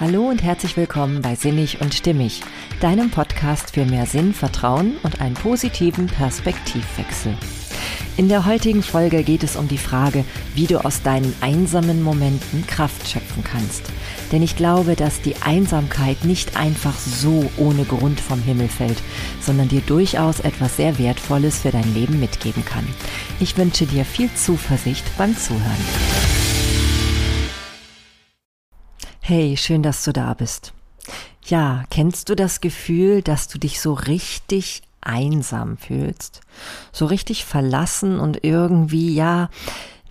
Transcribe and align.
Hallo 0.00 0.28
und 0.28 0.42
herzlich 0.42 0.76
willkommen 0.76 1.22
bei 1.22 1.36
Sinnig 1.36 1.80
und 1.80 1.94
Stimmig, 1.94 2.42
deinem 2.80 3.10
Podcast 3.10 3.74
für 3.74 3.84
mehr 3.84 4.06
Sinn, 4.06 4.34
Vertrauen 4.34 4.96
und 5.04 5.20
einen 5.20 5.34
positiven 5.34 6.08
Perspektivwechsel. 6.08 7.36
In 8.16 8.28
der 8.28 8.44
heutigen 8.44 8.82
Folge 8.82 9.22
geht 9.22 9.44
es 9.44 9.54
um 9.54 9.68
die 9.68 9.78
Frage, 9.78 10.24
wie 10.56 10.66
du 10.66 10.84
aus 10.84 11.02
deinen 11.02 11.32
einsamen 11.40 12.02
Momenten 12.02 12.66
Kraft 12.66 13.08
schöpfen 13.08 13.44
kannst. 13.44 13.84
Denn 14.32 14.42
ich 14.42 14.56
glaube, 14.56 14.96
dass 14.96 15.20
die 15.20 15.36
Einsamkeit 15.42 16.24
nicht 16.24 16.56
einfach 16.56 16.98
so 16.98 17.48
ohne 17.56 17.84
Grund 17.84 18.18
vom 18.18 18.42
Himmel 18.42 18.68
fällt, 18.68 19.00
sondern 19.40 19.68
dir 19.68 19.82
durchaus 19.82 20.40
etwas 20.40 20.76
sehr 20.76 20.98
Wertvolles 20.98 21.60
für 21.60 21.70
dein 21.70 21.94
Leben 21.94 22.18
mitgeben 22.18 22.64
kann. 22.64 22.86
Ich 23.38 23.56
wünsche 23.56 23.86
dir 23.86 24.04
viel 24.04 24.28
Zuversicht 24.34 25.04
beim 25.16 25.36
Zuhören. 25.36 26.33
Hey, 29.26 29.56
schön, 29.56 29.82
dass 29.82 30.04
du 30.04 30.12
da 30.12 30.34
bist. 30.34 30.74
Ja, 31.46 31.84
kennst 31.88 32.28
du 32.28 32.34
das 32.34 32.60
Gefühl, 32.60 33.22
dass 33.22 33.48
du 33.48 33.56
dich 33.58 33.80
so 33.80 33.94
richtig 33.94 34.82
einsam 35.00 35.78
fühlst? 35.78 36.42
So 36.92 37.06
richtig 37.06 37.46
verlassen 37.46 38.20
und 38.20 38.44
irgendwie, 38.44 39.14
ja, 39.14 39.48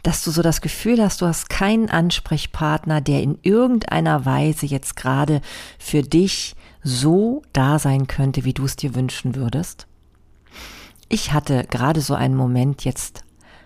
dass 0.02 0.23
du 0.23 0.32
so 0.32 0.42
das 0.42 0.62
Gefühl 0.62 1.00
hast, 1.00 1.22
du 1.22 1.28
hast 1.28 1.48
keinen 1.52 1.92
Ansprechpartner, 1.92 3.02
der 3.02 3.22
in 3.22 3.38
irgendeiner 3.44 4.26
Weise 4.26 4.66
jetzt 4.66 4.96
gerade 4.96 5.42
für 5.78 6.02
dich 6.02 6.56
so 6.82 7.44
da 7.54 7.78
sein 7.78 8.08
könnte, 8.08 8.45
wie 8.45 8.54
du 8.54 8.66
es 8.66 8.78
dir 8.78 8.95
wünschen 8.95 9.36
würdest? 9.36 9.86
Ich 11.08 11.34
hatte 11.34 11.68
gerade 11.70 12.02
so 12.02 12.16
einen 12.16 12.36
Moment 12.36 12.84
jetzt 12.84 13.23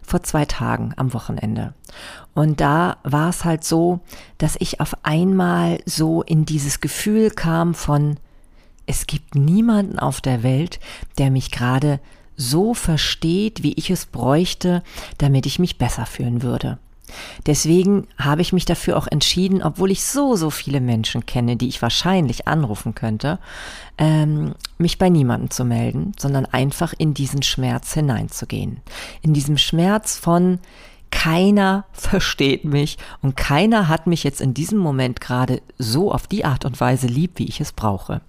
vor 0.07 0.23
zwei 0.23 0.45
Tagen 0.45 0.93
am 0.95 1.13
Wochenende. 1.13 1.73
Und 2.33 2.61
da 2.61 2.97
war 3.03 3.29
es 3.29 3.43
halt 3.43 3.63
so, 3.63 3.99
dass 4.37 4.55
ich 4.59 4.79
auf 4.79 4.95
einmal 5.03 5.79
so 5.85 6.23
in 6.23 6.45
dieses 6.45 6.79
Gefühl 6.79 7.29
kam 7.29 7.75
von, 7.75 8.17
es 8.85 9.05
gibt 9.05 9.35
niemanden 9.35 9.99
auf 9.99 10.21
der 10.21 10.43
Welt, 10.43 10.79
der 11.17 11.29
mich 11.29 11.51
gerade 11.51 11.99
so 12.37 12.73
versteht, 12.73 13.63
wie 13.63 13.73
ich 13.73 13.89
es 13.89 14.05
bräuchte, 14.05 14.81
damit 15.17 15.45
ich 15.45 15.59
mich 15.59 15.77
besser 15.77 16.05
fühlen 16.05 16.41
würde. 16.41 16.79
Deswegen 17.45 18.07
habe 18.17 18.41
ich 18.41 18.53
mich 18.53 18.65
dafür 18.65 18.97
auch 18.97 19.07
entschieden, 19.07 19.63
obwohl 19.63 19.91
ich 19.91 20.03
so, 20.03 20.35
so 20.35 20.49
viele 20.49 20.81
Menschen 20.81 21.25
kenne, 21.25 21.55
die 21.55 21.67
ich 21.67 21.81
wahrscheinlich 21.81 22.47
anrufen 22.47 22.95
könnte, 22.95 23.39
ähm, 23.97 24.53
mich 24.77 24.97
bei 24.97 25.09
niemandem 25.09 25.49
zu 25.49 25.65
melden, 25.65 26.11
sondern 26.17 26.45
einfach 26.45 26.93
in 26.97 27.13
diesen 27.13 27.43
Schmerz 27.43 27.93
hineinzugehen. 27.93 28.81
In 29.21 29.33
diesem 29.33 29.57
Schmerz 29.57 30.17
von 30.17 30.59
keiner 31.11 31.85
versteht 31.93 32.65
mich 32.65 32.97
und 33.21 33.37
keiner 33.37 33.87
hat 33.87 34.07
mich 34.07 34.23
jetzt 34.23 34.41
in 34.41 34.53
diesem 34.53 34.77
Moment 34.77 35.21
gerade 35.21 35.61
so 35.77 36.11
auf 36.11 36.27
die 36.27 36.45
Art 36.45 36.65
und 36.65 36.79
Weise 36.79 37.07
lieb, 37.07 37.31
wie 37.35 37.47
ich 37.47 37.61
es 37.61 37.71
brauche. 37.71 38.21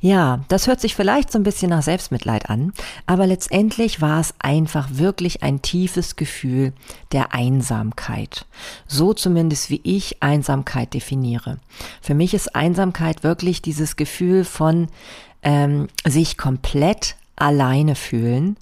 Ja, 0.00 0.44
das 0.48 0.66
hört 0.66 0.80
sich 0.80 0.94
vielleicht 0.94 1.32
so 1.32 1.38
ein 1.38 1.42
bisschen 1.42 1.70
nach 1.70 1.82
Selbstmitleid 1.82 2.50
an, 2.50 2.72
aber 3.06 3.26
letztendlich 3.26 4.00
war 4.00 4.20
es 4.20 4.34
einfach 4.38 4.88
wirklich 4.92 5.42
ein 5.42 5.62
tiefes 5.62 6.16
Gefühl 6.16 6.72
der 7.12 7.32
Einsamkeit. 7.32 8.46
So 8.86 9.14
zumindest 9.14 9.70
wie 9.70 9.80
ich 9.84 10.22
Einsamkeit 10.22 10.92
definiere. 10.94 11.58
Für 12.02 12.14
mich 12.14 12.34
ist 12.34 12.54
Einsamkeit 12.54 13.22
wirklich 13.22 13.62
dieses 13.62 13.96
Gefühl 13.96 14.44
von 14.44 14.88
ähm, 15.42 15.88
sich 16.04 16.36
komplett 16.36 17.16
alleine 17.36 17.94
fühlen, 17.94 18.56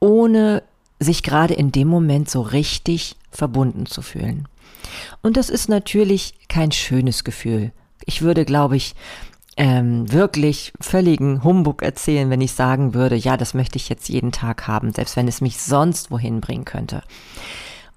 ohne 0.00 0.62
sich 0.98 1.22
gerade 1.22 1.54
in 1.54 1.72
dem 1.72 1.88
Moment 1.88 2.30
so 2.30 2.40
richtig 2.40 3.16
verbunden 3.30 3.86
zu 3.86 4.02
fühlen. 4.02 4.48
Und 5.22 5.36
das 5.36 5.50
ist 5.50 5.68
natürlich 5.68 6.34
kein 6.48 6.72
schönes 6.72 7.24
Gefühl. 7.24 7.72
Ich 8.04 8.22
würde, 8.22 8.44
glaube 8.44 8.76
ich, 8.76 8.94
ähm, 9.56 10.10
wirklich 10.12 10.72
völligen 10.80 11.42
Humbug 11.42 11.82
erzählen, 11.82 12.28
wenn 12.28 12.42
ich 12.42 12.52
sagen 12.52 12.94
würde, 12.94 13.16
ja, 13.16 13.36
das 13.36 13.54
möchte 13.54 13.76
ich 13.76 13.88
jetzt 13.88 14.08
jeden 14.08 14.32
Tag 14.32 14.68
haben, 14.68 14.92
selbst 14.92 15.16
wenn 15.16 15.28
es 15.28 15.40
mich 15.40 15.60
sonst 15.60 16.10
wohin 16.10 16.40
bringen 16.40 16.66
könnte. 16.66 17.02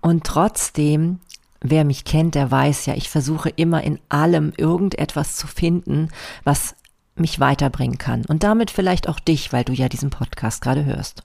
Und 0.02 0.24
trotzdem, 0.24 1.20
wer 1.60 1.84
mich 1.84 2.06
kennt, 2.06 2.36
der 2.36 2.50
weiß 2.50 2.86
ja, 2.86 2.96
ich 2.96 3.10
versuche 3.10 3.50
immer 3.50 3.84
in 3.84 4.00
allem 4.08 4.54
irgendetwas 4.56 5.36
zu 5.36 5.48
finden, 5.48 6.10
was 6.46 6.76
mich 7.16 7.42
weiterbringen 7.42 7.98
kann. 7.98 8.24
Und 8.26 8.44
damit 8.44 8.72
vielleicht 8.72 9.10
auch 9.10 9.20
dich, 9.20 9.52
weil 9.52 9.66
du 9.66 9.74
ja 9.74 9.90
diesen 9.90 10.10
Podcast 10.10 10.62
gerade 10.62 10.86
hörst. 10.86 11.24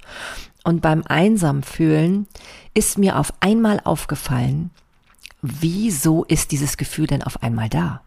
Und 0.64 0.82
beim 0.82 1.04
Einsamfühlen 1.06 2.26
ist 2.72 2.98
mir 2.98 3.20
auf 3.20 3.32
einmal 3.38 3.80
aufgefallen, 3.84 4.70
wieso 5.42 6.24
ist 6.24 6.50
dieses 6.50 6.76
Gefühl 6.76 7.06
denn 7.06 7.22
auf 7.22 7.42
einmal 7.42 7.68
da? 7.68 8.00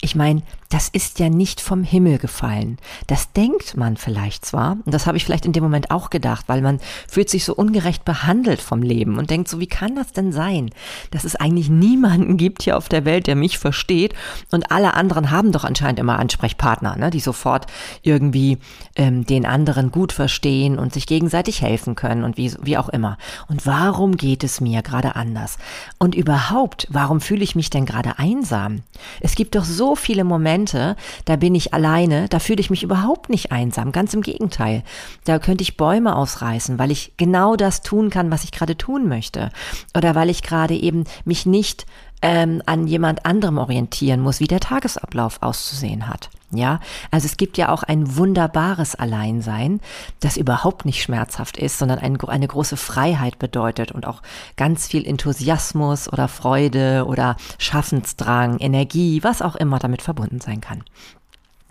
Ich 0.00 0.14
meine, 0.14 0.42
das 0.70 0.88
ist 0.90 1.18
ja 1.18 1.30
nicht 1.30 1.60
vom 1.60 1.82
Himmel 1.82 2.18
gefallen. 2.18 2.78
Das 3.06 3.32
denkt 3.32 3.76
man 3.76 3.96
vielleicht 3.96 4.44
zwar, 4.44 4.76
und 4.84 4.92
das 4.92 5.06
habe 5.06 5.16
ich 5.16 5.24
vielleicht 5.24 5.46
in 5.46 5.52
dem 5.52 5.62
Moment 5.62 5.90
auch 5.90 6.10
gedacht, 6.10 6.44
weil 6.46 6.60
man 6.60 6.78
fühlt 7.08 7.30
sich 7.30 7.44
so 7.44 7.54
ungerecht 7.54 8.04
behandelt 8.04 8.60
vom 8.60 8.82
Leben 8.82 9.18
und 9.18 9.30
denkt 9.30 9.48
so, 9.48 9.60
wie 9.60 9.66
kann 9.66 9.96
das 9.96 10.12
denn 10.12 10.30
sein, 10.30 10.70
dass 11.10 11.24
es 11.24 11.36
eigentlich 11.36 11.70
niemanden 11.70 12.36
gibt 12.36 12.62
hier 12.62 12.76
auf 12.76 12.88
der 12.88 13.06
Welt, 13.06 13.26
der 13.26 13.34
mich 13.34 13.58
versteht 13.58 14.14
und 14.50 14.70
alle 14.70 14.92
anderen 14.94 15.30
haben 15.30 15.52
doch 15.52 15.64
anscheinend 15.64 15.98
immer 15.98 16.18
Ansprechpartner, 16.18 16.96
ne, 16.96 17.10
die 17.10 17.20
sofort 17.20 17.66
irgendwie 18.02 18.58
ähm, 18.94 19.24
den 19.24 19.46
anderen 19.46 19.90
gut 19.90 20.12
verstehen 20.12 20.78
und 20.78 20.92
sich 20.92 21.06
gegenseitig 21.06 21.62
helfen 21.62 21.94
können 21.94 22.24
und 22.24 22.36
wie, 22.36 22.52
wie 22.60 22.76
auch 22.76 22.90
immer. 22.90 23.16
Und 23.48 23.66
warum 23.66 24.16
geht 24.16 24.44
es 24.44 24.60
mir 24.60 24.82
gerade 24.82 25.16
anders? 25.16 25.56
Und 25.98 26.14
überhaupt, 26.14 26.86
warum 26.90 27.22
fühle 27.22 27.42
ich 27.42 27.54
mich 27.54 27.70
denn 27.70 27.86
gerade 27.86 28.18
einsam? 28.18 28.82
Es 29.20 29.34
gibt 29.34 29.54
doch 29.54 29.64
so 29.64 29.96
viele 29.96 30.24
Momente, 30.24 30.96
da 31.24 31.36
bin 31.36 31.54
ich 31.54 31.74
alleine, 31.74 32.28
da 32.28 32.38
fühle 32.38 32.60
ich 32.60 32.70
mich 32.70 32.82
überhaupt 32.82 33.30
nicht 33.30 33.52
einsam, 33.52 33.92
ganz 33.92 34.14
im 34.14 34.22
Gegenteil. 34.22 34.82
Da 35.24 35.38
könnte 35.38 35.62
ich 35.62 35.76
Bäume 35.76 36.16
ausreißen, 36.16 36.78
weil 36.78 36.90
ich 36.90 37.12
genau 37.16 37.56
das 37.56 37.82
tun 37.82 38.10
kann, 38.10 38.30
was 38.30 38.44
ich 38.44 38.52
gerade 38.52 38.76
tun 38.76 39.08
möchte. 39.08 39.50
Oder 39.96 40.14
weil 40.14 40.30
ich 40.30 40.42
gerade 40.42 40.74
eben 40.74 41.04
mich 41.24 41.46
nicht 41.46 41.86
ähm, 42.22 42.62
an 42.66 42.86
jemand 42.86 43.24
anderem 43.26 43.58
orientieren 43.58 44.20
muss, 44.20 44.40
wie 44.40 44.46
der 44.46 44.60
Tagesablauf 44.60 45.42
auszusehen 45.42 46.08
hat. 46.08 46.30
Ja, 46.50 46.80
also 47.10 47.26
es 47.26 47.36
gibt 47.36 47.58
ja 47.58 47.68
auch 47.68 47.82
ein 47.82 48.16
wunderbares 48.16 48.94
Alleinsein, 48.94 49.80
das 50.20 50.38
überhaupt 50.38 50.86
nicht 50.86 51.02
schmerzhaft 51.02 51.58
ist, 51.58 51.78
sondern 51.78 51.98
ein, 51.98 52.18
eine 52.22 52.48
große 52.48 52.78
Freiheit 52.78 53.38
bedeutet 53.38 53.92
und 53.92 54.06
auch 54.06 54.22
ganz 54.56 54.86
viel 54.86 55.06
Enthusiasmus 55.06 56.10
oder 56.10 56.26
Freude 56.26 57.04
oder 57.06 57.36
Schaffensdrang, 57.58 58.58
Energie, 58.60 59.22
was 59.22 59.42
auch 59.42 59.56
immer 59.56 59.78
damit 59.78 60.00
verbunden 60.00 60.40
sein 60.40 60.62
kann. 60.62 60.84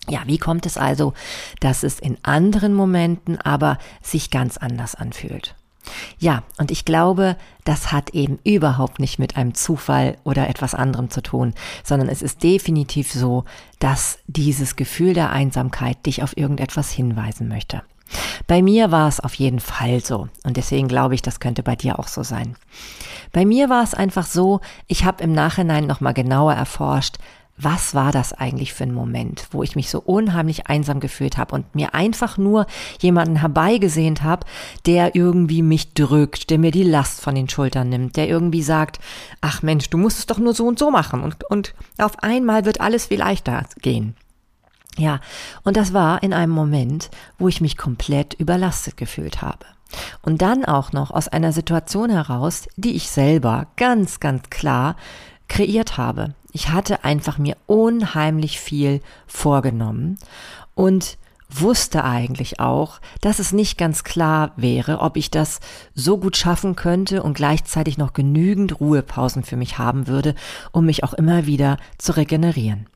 Ja, 0.09 0.21
wie 0.25 0.37
kommt 0.37 0.65
es 0.65 0.77
also, 0.77 1.13
dass 1.59 1.83
es 1.83 1.99
in 1.99 2.17
anderen 2.23 2.73
Momenten 2.73 3.41
aber 3.41 3.79
sich 4.01 4.29
ganz 4.29 4.57
anders 4.57 4.93
anfühlt? 4.95 5.55
Ja, 6.19 6.43
und 6.57 6.71
ich 6.71 6.85
glaube, 6.85 7.35
das 7.63 7.91
hat 7.91 8.11
eben 8.11 8.39
überhaupt 8.43 8.99
nicht 8.99 9.19
mit 9.19 9.35
einem 9.37 9.53
Zufall 9.53 10.17
oder 10.23 10.49
etwas 10.49 10.73
anderem 10.73 11.09
zu 11.09 11.21
tun, 11.21 11.53
sondern 11.83 12.09
es 12.09 12.21
ist 12.21 12.43
definitiv 12.43 13.11
so, 13.11 13.43
dass 13.79 14.19
dieses 14.27 14.75
Gefühl 14.75 15.13
der 15.13 15.31
Einsamkeit 15.31 16.05
dich 16.05 16.23
auf 16.23 16.37
irgendetwas 16.37 16.91
hinweisen 16.91 17.47
möchte. 17.47 17.83
Bei 18.47 18.61
mir 18.61 18.91
war 18.91 19.07
es 19.07 19.19
auf 19.19 19.33
jeden 19.33 19.59
Fall 19.59 19.99
so 19.99 20.29
und 20.43 20.55
deswegen 20.55 20.87
glaube 20.87 21.15
ich, 21.15 21.21
das 21.21 21.39
könnte 21.39 21.63
bei 21.63 21.75
dir 21.75 21.99
auch 21.99 22.07
so 22.07 22.23
sein. 22.23 22.55
Bei 23.33 23.45
mir 23.45 23.69
war 23.69 23.83
es 23.83 23.93
einfach 23.93 24.25
so, 24.25 24.61
ich 24.87 25.03
habe 25.03 25.23
im 25.23 25.33
Nachhinein 25.33 25.85
nochmal 25.85 26.13
genauer 26.13 26.53
erforscht, 26.53 27.17
was 27.57 27.95
war 27.95 28.12
das 28.12 28.34
eigentlich 28.34 28.73
für 28.73 28.84
ein 28.84 28.94
Moment, 28.94 29.47
wo 29.51 29.63
ich 29.63 29.75
mich 29.75 29.90
so 29.90 30.00
unheimlich 30.00 30.68
einsam 30.68 31.00
gefühlt 31.00 31.38
habe 31.38 31.56
und 31.56 31.73
mir 31.73 31.95
einfach 31.95 32.38
nur 32.38 32.68
jemanden 33.00 33.38
herbeigesehnt 33.38 34.22
habe, 34.22 34.45
der 34.85 35.16
irgendwie 35.16 35.63
mich 35.63 35.94
drückt, 35.94 36.51
der 36.51 36.59
mir 36.59 36.72
die 36.72 36.84
Last 36.84 37.22
von 37.22 37.34
den 37.34 37.50
Schultern 37.50 37.90
nimmt, 37.90 38.16
der 38.16 38.28
irgendwie 38.28 38.62
sagt, 38.62 39.00
ach 39.41 39.63
Mensch, 39.63 39.90
du 39.90 39.97
musst 39.97 40.19
es 40.19 40.25
doch 40.28 40.38
nur 40.38 40.53
so 40.53 40.68
und 40.68 40.78
so 40.78 40.91
machen 40.91 41.23
und, 41.23 41.44
und 41.50 41.73
auf 41.98 42.19
einmal 42.24 42.65
wird 42.65 42.80
alles 42.80 43.07
viel 43.07 43.19
leichter 43.19 43.65
gehen. 43.81 44.15
Ja, 44.98 45.19
und 45.63 45.77
das 45.77 45.94
war 45.94 46.24
in 46.24 46.33
einem 46.33 46.51
Moment, 46.51 47.10
wo 47.38 47.48
ich 47.48 47.62
mich 47.62 47.77
komplett 47.77 48.33
überlastet 48.33 48.98
gefühlt 48.98 49.42
habe. 49.42 49.65
Und 50.21 50.42
dann 50.42 50.65
auch 50.65 50.92
noch 50.92 51.12
aus 51.12 51.27
einer 51.27 51.53
Situation 51.53 52.10
heraus, 52.10 52.68
die 52.75 52.95
ich 52.95 53.10
selber 53.10 53.68
ganz, 53.77 54.19
ganz 54.19 54.50
klar 54.50 54.95
kreiert 55.48 55.98
habe. 55.98 56.33
Ich 56.57 56.69
hatte 56.69 57.04
einfach 57.04 57.38
mir 57.38 57.56
unheimlich 57.68 58.59
viel 58.59 59.01
vorgenommen 59.27 60.18
und 60.74 61.19
wusste 61.51 62.04
eigentlich 62.04 62.59
auch, 62.59 63.00
dass 63.21 63.38
es 63.38 63.51
nicht 63.51 63.77
ganz 63.77 64.04
klar 64.04 64.54
wäre, 64.56 65.01
ob 65.01 65.18
ich 65.18 65.30
das 65.30 65.59
so 65.94 66.18
gut 66.18 66.36
schaffen 66.36 66.75
könnte 66.75 67.21
und 67.21 67.36
gleichzeitig 67.36 68.00
noch 68.00 68.13
genügend 68.13 68.80
Ruhepausen 68.80 69.44
für 69.44 69.56
mich 69.56 69.77
haben 69.77 70.07
würde, 70.07 70.33
um 70.71 70.88
mich 70.88 71.04
auch 71.04 71.13
immer 71.13 71.45
wieder 71.45 71.77
zu 72.00 72.18
regenerieren. 72.18 72.88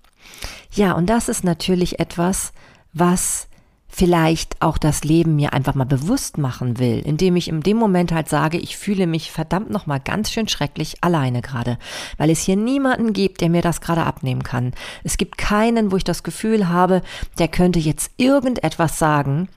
Ja, 0.74 0.94
und 0.94 1.06
das 1.06 1.30
ist 1.30 1.44
natürlich 1.44 2.00
etwas, 2.00 2.54
was 2.94 3.48
vielleicht 3.92 4.62
auch 4.62 4.78
das 4.78 5.04
Leben 5.04 5.36
mir 5.36 5.54
einfach 5.54 5.76
mal 5.76 5.86
bewusst 5.86 6.38
machen 6.38 6.80
will, 6.80 7.00
indem 7.06 7.36
ich 7.36 7.50
in 7.50 7.62
dem 7.62 7.78
Moment 7.78 8.12
halt 8.12 8.30
sage, 8.30 8.58
ich 8.58 8.78
fühle 8.78 9.06
mich 9.06 9.32
verdammt 9.32 9.70
noch 9.70 9.86
mal 9.86 10.00
ganz 10.00 10.32
schön 10.32 10.48
schrecklich 10.48 10.96
alleine 11.02 11.42
gerade, 11.42 11.78
weil 12.18 12.30
es 12.30 12.40
hier 12.40 12.56
niemanden 12.56 13.14
gibt, 13.14 13.42
der 13.42 13.50
mir 13.50 13.62
das 13.62 13.82
gerade 13.82 14.06
abnehmen 14.06 14.44
kann. 14.44 14.74
Es 15.04 15.18
gibt 15.18 15.38
keinen, 15.38 15.92
wo 15.92 15.98
ich 15.98 16.06
das 16.06 16.24
Gefühl 16.24 16.70
habe, 16.70 17.02
der 17.38 17.50
könnte 17.50 17.80
jetzt 17.80 18.12
irgendetwas 18.18 18.98
sagen, 18.98 19.50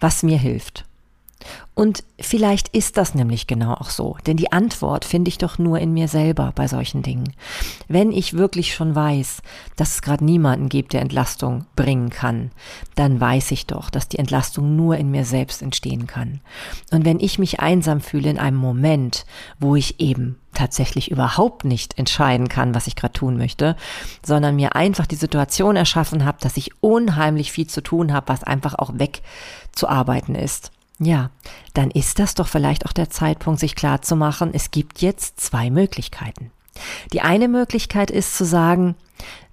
was 0.00 0.22
mir 0.22 0.38
hilft. 0.38 0.84
Und 1.74 2.04
vielleicht 2.20 2.68
ist 2.68 2.98
das 2.98 3.14
nämlich 3.14 3.46
genau 3.46 3.72
auch 3.72 3.88
so, 3.88 4.18
denn 4.26 4.36
die 4.36 4.52
Antwort 4.52 5.06
finde 5.06 5.30
ich 5.30 5.38
doch 5.38 5.58
nur 5.58 5.78
in 5.78 5.94
mir 5.94 6.06
selber 6.06 6.52
bei 6.54 6.68
solchen 6.68 7.02
Dingen. 7.02 7.32
Wenn 7.88 8.12
ich 8.12 8.34
wirklich 8.34 8.74
schon 8.74 8.94
weiß, 8.94 9.40
dass 9.76 9.94
es 9.94 10.02
gerade 10.02 10.22
niemanden 10.22 10.68
gibt, 10.68 10.92
der 10.92 11.00
Entlastung 11.00 11.64
bringen 11.74 12.10
kann, 12.10 12.50
dann 12.94 13.18
weiß 13.18 13.52
ich 13.52 13.66
doch, 13.66 13.88
dass 13.88 14.08
die 14.08 14.18
Entlastung 14.18 14.76
nur 14.76 14.98
in 14.98 15.10
mir 15.10 15.24
selbst 15.24 15.62
entstehen 15.62 16.06
kann. 16.06 16.40
Und 16.90 17.06
wenn 17.06 17.20
ich 17.20 17.38
mich 17.38 17.60
einsam 17.60 18.02
fühle 18.02 18.28
in 18.28 18.38
einem 18.38 18.58
Moment, 18.58 19.24
wo 19.58 19.74
ich 19.74 19.98
eben 19.98 20.38
tatsächlich 20.52 21.10
überhaupt 21.10 21.64
nicht 21.64 21.98
entscheiden 21.98 22.48
kann, 22.48 22.74
was 22.74 22.86
ich 22.86 22.96
gerade 22.96 23.14
tun 23.14 23.38
möchte, 23.38 23.76
sondern 24.22 24.56
mir 24.56 24.76
einfach 24.76 25.06
die 25.06 25.16
Situation 25.16 25.76
erschaffen 25.76 26.26
habe, 26.26 26.36
dass 26.42 26.58
ich 26.58 26.82
unheimlich 26.82 27.50
viel 27.50 27.66
zu 27.66 27.82
tun 27.82 28.12
habe, 28.12 28.28
was 28.28 28.44
einfach 28.44 28.74
auch 28.74 28.92
wegzuarbeiten 28.94 30.34
ist 30.34 30.70
ja, 30.98 31.30
dann 31.74 31.90
ist 31.90 32.18
das 32.18 32.34
doch 32.34 32.48
vielleicht 32.48 32.86
auch 32.86 32.92
der 32.92 33.10
Zeitpunkt, 33.10 33.60
sich 33.60 33.74
klarzumachen, 33.74 34.54
es 34.54 34.70
gibt 34.70 35.00
jetzt 35.00 35.40
zwei 35.40 35.70
Möglichkeiten. 35.70 36.50
Die 37.12 37.20
eine 37.20 37.48
Möglichkeit 37.48 38.10
ist 38.10 38.36
zu 38.36 38.44
sagen, 38.44 38.94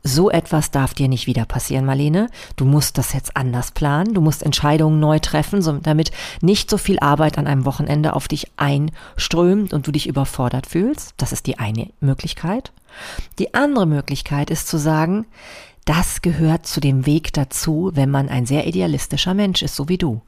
so 0.02 0.30
etwas 0.30 0.72
darf 0.72 0.94
dir 0.94 1.10
nicht 1.10 1.28
wieder 1.28 1.46
passieren, 1.46 1.86
Marlene. 1.86 2.30
Du 2.56 2.64
musst 2.64 2.98
das 2.98 3.14
jetzt 3.14 3.36
anders 3.36 3.72
planen. 3.72 4.14
Du 4.14 4.22
musst 4.22 4.44
Entscheidungen 4.44 5.00
neu 5.00 5.20
treffen, 5.20 5.62
damit 5.84 6.12
nicht 6.42 6.70
so 6.70 6.78
viel 6.78 7.00
Arbeit 7.00 7.38
an 7.38 7.48
einem 7.48 7.66
Wochenende 7.66 8.14
auf 8.14 8.28
dich 8.28 8.52
einströmt 8.56 9.74
und 9.74 9.86
du 9.86 9.92
dich 9.92 10.08
überfordert 10.08 10.68
fühlst. 10.68 11.14
Das 11.18 11.34
ist 11.34 11.48
die 11.48 11.60
eine 11.60 11.90
Möglichkeit. 12.00 12.72
Die 13.40 13.54
andere 13.54 13.86
Möglichkeit 13.86 14.50
ist 14.50 14.68
zu 14.68 14.78
sagen, 14.78 15.26
das 15.90 16.22
gehört 16.22 16.68
zu 16.68 16.80
dem 16.80 17.08
Weg 17.08 17.34
dazu, 17.34 17.90
wenn 17.96 18.12
man 18.12 18.30
ein 18.30 18.46
sehr 18.46 18.68
idealistischer 18.68 19.34
Mensch 19.34 19.64
ist, 19.64 19.76
so 19.76 19.90
wie 19.90 19.98
du. 19.98 20.22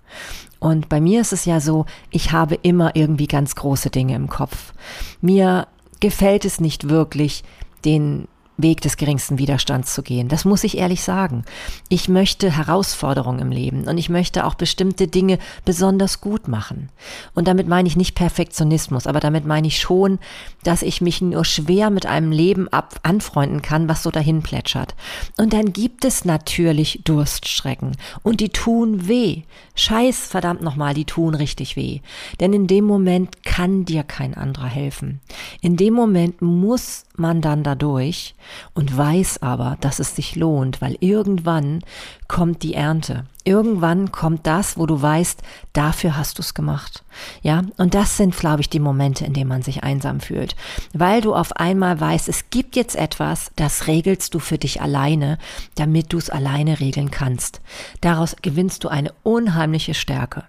Und 0.57 0.89
bei 0.89 0.99
mir 0.99 1.21
ist 1.21 1.33
es 1.33 1.45
ja 1.45 1.59
so, 1.59 1.85
ich 2.09 2.31
habe 2.31 2.55
immer 2.55 2.95
irgendwie 2.95 3.27
ganz 3.27 3.53
große 3.53 3.91
Dinge 3.91 4.15
im 4.15 4.27
Kopf. 4.27 4.73
Mir 5.21 5.67
gefällt 5.99 6.45
es 6.45 6.59
nicht 6.59 6.89
wirklich, 6.89 7.43
den 7.85 8.27
Weg 8.61 8.81
des 8.81 8.97
geringsten 8.97 9.37
Widerstands 9.37 9.93
zu 9.93 10.03
gehen. 10.03 10.27
Das 10.27 10.45
muss 10.45 10.63
ich 10.63 10.77
ehrlich 10.77 11.03
sagen. 11.03 11.43
Ich 11.89 12.09
möchte 12.09 12.55
Herausforderungen 12.55 13.39
im 13.39 13.51
Leben 13.51 13.87
und 13.87 13.97
ich 13.97 14.09
möchte 14.09 14.45
auch 14.45 14.55
bestimmte 14.55 15.07
Dinge 15.07 15.39
besonders 15.65 16.21
gut 16.21 16.47
machen. 16.47 16.89
Und 17.33 17.47
damit 17.47 17.67
meine 17.67 17.87
ich 17.87 17.97
nicht 17.97 18.15
Perfektionismus, 18.15 19.07
aber 19.07 19.19
damit 19.19 19.45
meine 19.45 19.67
ich 19.67 19.79
schon, 19.79 20.19
dass 20.63 20.81
ich 20.81 21.01
mich 21.01 21.21
nur 21.21 21.45
schwer 21.45 21.89
mit 21.89 22.05
einem 22.05 22.31
Leben 22.31 22.67
ab 22.69 22.99
anfreunden 23.03 23.61
kann, 23.61 23.89
was 23.89 24.03
so 24.03 24.11
dahin 24.11 24.41
plätschert. 24.41 24.95
Und 25.37 25.53
dann 25.53 25.73
gibt 25.73 26.05
es 26.05 26.25
natürlich 26.25 27.01
Durststrecken 27.03 27.97
und 28.23 28.39
die 28.39 28.49
tun 28.49 29.07
weh. 29.07 29.43
Scheiß 29.75 30.27
verdammt 30.27 30.61
nochmal, 30.61 30.93
die 30.93 31.05
tun 31.05 31.35
richtig 31.35 31.75
weh. 31.75 32.01
Denn 32.39 32.53
in 32.53 32.67
dem 32.67 32.85
Moment 32.85 33.43
kann 33.43 33.85
dir 33.85 34.03
kein 34.03 34.33
anderer 34.33 34.67
helfen. 34.67 35.21
In 35.61 35.77
dem 35.77 35.93
Moment 35.93 36.41
muss 36.41 37.05
man 37.15 37.41
dann 37.41 37.63
dadurch 37.63 38.35
und 38.73 38.95
weiß 38.95 39.41
aber, 39.41 39.77
dass 39.81 39.99
es 39.99 40.15
sich 40.15 40.35
lohnt, 40.35 40.81
weil 40.81 40.97
irgendwann 40.99 41.81
kommt 42.27 42.63
die 42.63 42.73
Ernte. 42.73 43.25
Irgendwann 43.43 44.11
kommt 44.11 44.45
das, 44.45 44.77
wo 44.77 44.85
du 44.85 45.01
weißt, 45.01 45.41
dafür 45.73 46.15
hast 46.15 46.37
du 46.37 46.41
es 46.41 46.53
gemacht. 46.53 47.03
Ja, 47.41 47.63
und 47.77 47.95
das 47.95 48.17
sind, 48.17 48.37
glaube 48.37 48.61
ich, 48.61 48.69
die 48.69 48.79
Momente, 48.79 49.25
in 49.25 49.33
denen 49.33 49.49
man 49.49 49.63
sich 49.63 49.83
einsam 49.83 50.19
fühlt, 50.19 50.55
weil 50.93 51.21
du 51.21 51.33
auf 51.33 51.55
einmal 51.57 51.99
weißt, 51.99 52.29
es 52.29 52.49
gibt 52.51 52.75
jetzt 52.75 52.95
etwas, 52.95 53.51
das 53.55 53.87
regelst 53.87 54.33
du 54.33 54.39
für 54.39 54.57
dich 54.57 54.81
alleine, 54.81 55.37
damit 55.75 56.13
du 56.13 56.17
es 56.17 56.29
alleine 56.29 56.79
regeln 56.79 57.11
kannst. 57.11 57.61
Daraus 57.99 58.35
gewinnst 58.41 58.83
du 58.83 58.89
eine 58.89 59.11
unheimliche 59.23 59.93
Stärke. 59.93 60.43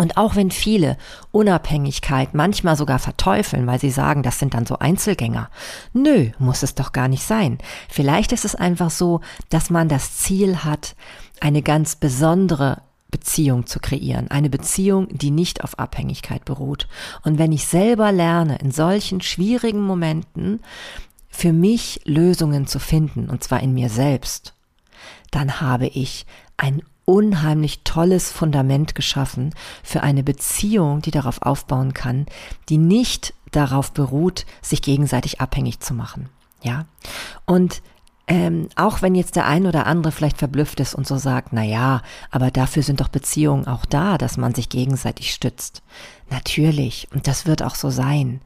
Und 0.00 0.16
auch 0.16 0.34
wenn 0.34 0.50
viele 0.50 0.96
Unabhängigkeit 1.30 2.32
manchmal 2.32 2.74
sogar 2.74 2.98
verteufeln, 2.98 3.66
weil 3.66 3.78
sie 3.78 3.90
sagen, 3.90 4.22
das 4.22 4.38
sind 4.38 4.54
dann 4.54 4.64
so 4.64 4.78
Einzelgänger. 4.78 5.50
Nö, 5.92 6.30
muss 6.38 6.62
es 6.62 6.74
doch 6.74 6.92
gar 6.92 7.06
nicht 7.06 7.22
sein. 7.22 7.58
Vielleicht 7.90 8.32
ist 8.32 8.46
es 8.46 8.54
einfach 8.54 8.90
so, 8.90 9.20
dass 9.50 9.68
man 9.68 9.90
das 9.90 10.16
Ziel 10.16 10.64
hat, 10.64 10.96
eine 11.38 11.60
ganz 11.60 11.96
besondere 11.96 12.80
Beziehung 13.10 13.66
zu 13.66 13.78
kreieren. 13.78 14.30
Eine 14.30 14.48
Beziehung, 14.48 15.06
die 15.10 15.30
nicht 15.30 15.62
auf 15.62 15.78
Abhängigkeit 15.78 16.46
beruht. 16.46 16.88
Und 17.22 17.38
wenn 17.38 17.52
ich 17.52 17.66
selber 17.66 18.10
lerne, 18.10 18.56
in 18.56 18.70
solchen 18.70 19.20
schwierigen 19.20 19.82
Momenten 19.82 20.60
für 21.28 21.52
mich 21.52 22.00
Lösungen 22.06 22.66
zu 22.66 22.78
finden, 22.78 23.28
und 23.28 23.44
zwar 23.44 23.62
in 23.62 23.74
mir 23.74 23.90
selbst, 23.90 24.54
dann 25.30 25.60
habe 25.60 25.88
ich 25.88 26.24
ein 26.56 26.80
unheimlich 27.10 27.80
tolles 27.82 28.30
Fundament 28.30 28.94
geschaffen 28.94 29.52
für 29.82 30.02
eine 30.02 30.22
Beziehung, 30.22 31.02
die 31.02 31.10
darauf 31.10 31.42
aufbauen 31.42 31.92
kann, 31.92 32.26
die 32.68 32.78
nicht 32.78 33.34
darauf 33.50 33.92
beruht, 33.92 34.46
sich 34.62 34.80
gegenseitig 34.80 35.40
abhängig 35.40 35.80
zu 35.80 35.92
machen. 35.92 36.28
Ja. 36.62 36.86
Und 37.46 37.82
ähm, 38.30 38.68
auch 38.76 39.02
wenn 39.02 39.16
jetzt 39.16 39.34
der 39.34 39.46
ein 39.46 39.66
oder 39.66 39.88
andere 39.88 40.12
vielleicht 40.12 40.38
verblüfft 40.38 40.78
ist 40.78 40.94
und 40.94 41.04
so 41.04 41.16
sagt, 41.16 41.48
na 41.52 41.64
ja, 41.64 42.00
aber 42.30 42.52
dafür 42.52 42.84
sind 42.84 43.00
doch 43.00 43.08
Beziehungen 43.08 43.66
auch 43.66 43.84
da, 43.84 44.18
dass 44.18 44.36
man 44.36 44.54
sich 44.54 44.68
gegenseitig 44.68 45.32
stützt. 45.32 45.82
Natürlich, 46.30 47.08
und 47.12 47.26
das 47.26 47.44
wird 47.44 47.60
auch 47.60 47.74
so 47.74 47.90
sein. 47.90 48.40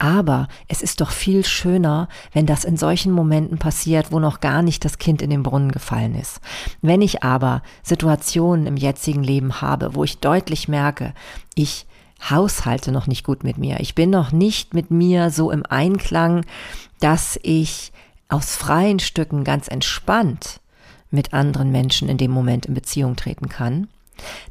Aber 0.00 0.48
es 0.66 0.82
ist 0.82 1.00
doch 1.00 1.12
viel 1.12 1.44
schöner, 1.44 2.08
wenn 2.32 2.46
das 2.46 2.64
in 2.64 2.76
solchen 2.76 3.12
Momenten 3.12 3.58
passiert, 3.58 4.10
wo 4.10 4.18
noch 4.18 4.40
gar 4.40 4.60
nicht 4.60 4.84
das 4.84 4.98
Kind 4.98 5.22
in 5.22 5.30
den 5.30 5.44
Brunnen 5.44 5.70
gefallen 5.70 6.16
ist. 6.16 6.40
Wenn 6.82 7.00
ich 7.00 7.22
aber 7.22 7.62
Situationen 7.84 8.66
im 8.66 8.76
jetzigen 8.76 9.22
Leben 9.22 9.60
habe, 9.60 9.94
wo 9.94 10.02
ich 10.02 10.18
deutlich 10.18 10.66
merke, 10.66 11.14
ich 11.54 11.86
haushalte 12.28 12.90
noch 12.90 13.06
nicht 13.06 13.22
gut 13.22 13.44
mit 13.44 13.56
mir, 13.56 13.78
ich 13.78 13.94
bin 13.94 14.10
noch 14.10 14.32
nicht 14.32 14.74
mit 14.74 14.90
mir 14.90 15.30
so 15.30 15.52
im 15.52 15.64
Einklang, 15.64 16.44
dass 16.98 17.38
ich 17.44 17.92
aus 18.28 18.56
freien 18.56 18.98
Stücken 18.98 19.44
ganz 19.44 19.68
entspannt 19.68 20.60
mit 21.10 21.32
anderen 21.32 21.70
Menschen 21.70 22.08
in 22.08 22.18
dem 22.18 22.30
Moment 22.30 22.66
in 22.66 22.74
Beziehung 22.74 23.16
treten 23.16 23.48
kann, 23.48 23.88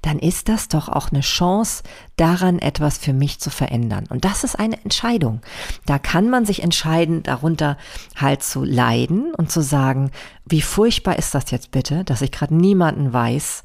dann 0.01 0.19
ist 0.19 0.49
das 0.49 0.69
doch 0.69 0.87
auch 0.87 1.11
eine 1.11 1.21
Chance, 1.21 1.83
daran 2.15 2.59
etwas 2.59 2.97
für 2.97 3.13
mich 3.13 3.39
zu 3.39 3.49
verändern. 3.49 4.05
Und 4.09 4.25
das 4.25 4.43
ist 4.43 4.55
eine 4.55 4.81
Entscheidung. 4.83 5.41
Da 5.85 5.99
kann 5.99 6.29
man 6.29 6.45
sich 6.45 6.63
entscheiden, 6.63 7.23
darunter 7.23 7.77
halt 8.15 8.43
zu 8.43 8.63
leiden 8.63 9.33
und 9.35 9.51
zu 9.51 9.61
sagen, 9.61 10.11
wie 10.45 10.61
furchtbar 10.61 11.17
ist 11.17 11.35
das 11.35 11.51
jetzt 11.51 11.71
bitte, 11.71 12.03
dass 12.03 12.21
ich 12.21 12.31
gerade 12.31 12.55
niemanden 12.55 13.11
weiß, 13.11 13.63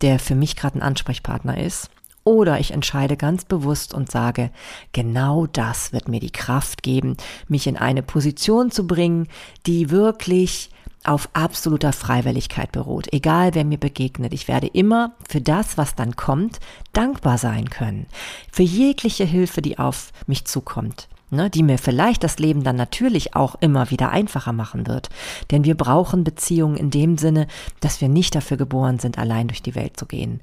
der 0.00 0.18
für 0.18 0.34
mich 0.34 0.56
gerade 0.56 0.78
ein 0.78 0.82
Ansprechpartner 0.82 1.58
ist. 1.58 1.90
Oder 2.24 2.60
ich 2.60 2.70
entscheide 2.70 3.16
ganz 3.16 3.44
bewusst 3.44 3.94
und 3.94 4.10
sage, 4.10 4.50
genau 4.92 5.46
das 5.46 5.92
wird 5.92 6.08
mir 6.08 6.20
die 6.20 6.30
Kraft 6.30 6.82
geben, 6.82 7.16
mich 7.48 7.66
in 7.66 7.76
eine 7.76 8.02
Position 8.02 8.70
zu 8.70 8.86
bringen, 8.86 9.28
die 9.66 9.90
wirklich 9.90 10.70
auf 11.04 11.28
absoluter 11.32 11.92
Freiwilligkeit 11.92 12.70
beruht. 12.70 13.12
Egal 13.12 13.54
wer 13.54 13.64
mir 13.64 13.78
begegnet, 13.78 14.32
ich 14.32 14.46
werde 14.46 14.68
immer 14.68 15.14
für 15.28 15.40
das, 15.40 15.76
was 15.76 15.96
dann 15.96 16.14
kommt, 16.14 16.60
dankbar 16.92 17.38
sein 17.38 17.70
können. 17.70 18.06
Für 18.52 18.62
jegliche 18.62 19.24
Hilfe, 19.24 19.62
die 19.62 19.78
auf 19.78 20.12
mich 20.26 20.44
zukommt 20.44 21.08
ne, 21.32 21.50
die 21.50 21.62
mir 21.62 21.78
vielleicht 21.78 22.22
das 22.22 22.38
Leben 22.38 22.62
dann 22.62 22.76
natürlich 22.76 23.34
auch 23.34 23.56
immer 23.60 23.90
wieder 23.90 24.10
einfacher 24.10 24.52
machen 24.52 24.86
wird. 24.86 25.08
Denn 25.50 25.64
wir 25.64 25.76
brauchen 25.76 26.24
Beziehungen 26.24 26.76
in 26.76 26.90
dem 26.90 27.18
Sinne, 27.18 27.46
dass 27.80 28.00
wir 28.00 28.08
nicht 28.08 28.34
dafür 28.34 28.56
geboren 28.56 28.98
sind, 28.98 29.18
allein 29.18 29.48
durch 29.48 29.62
die 29.62 29.74
Welt 29.74 29.96
zu 29.96 30.06
gehen. 30.06 30.40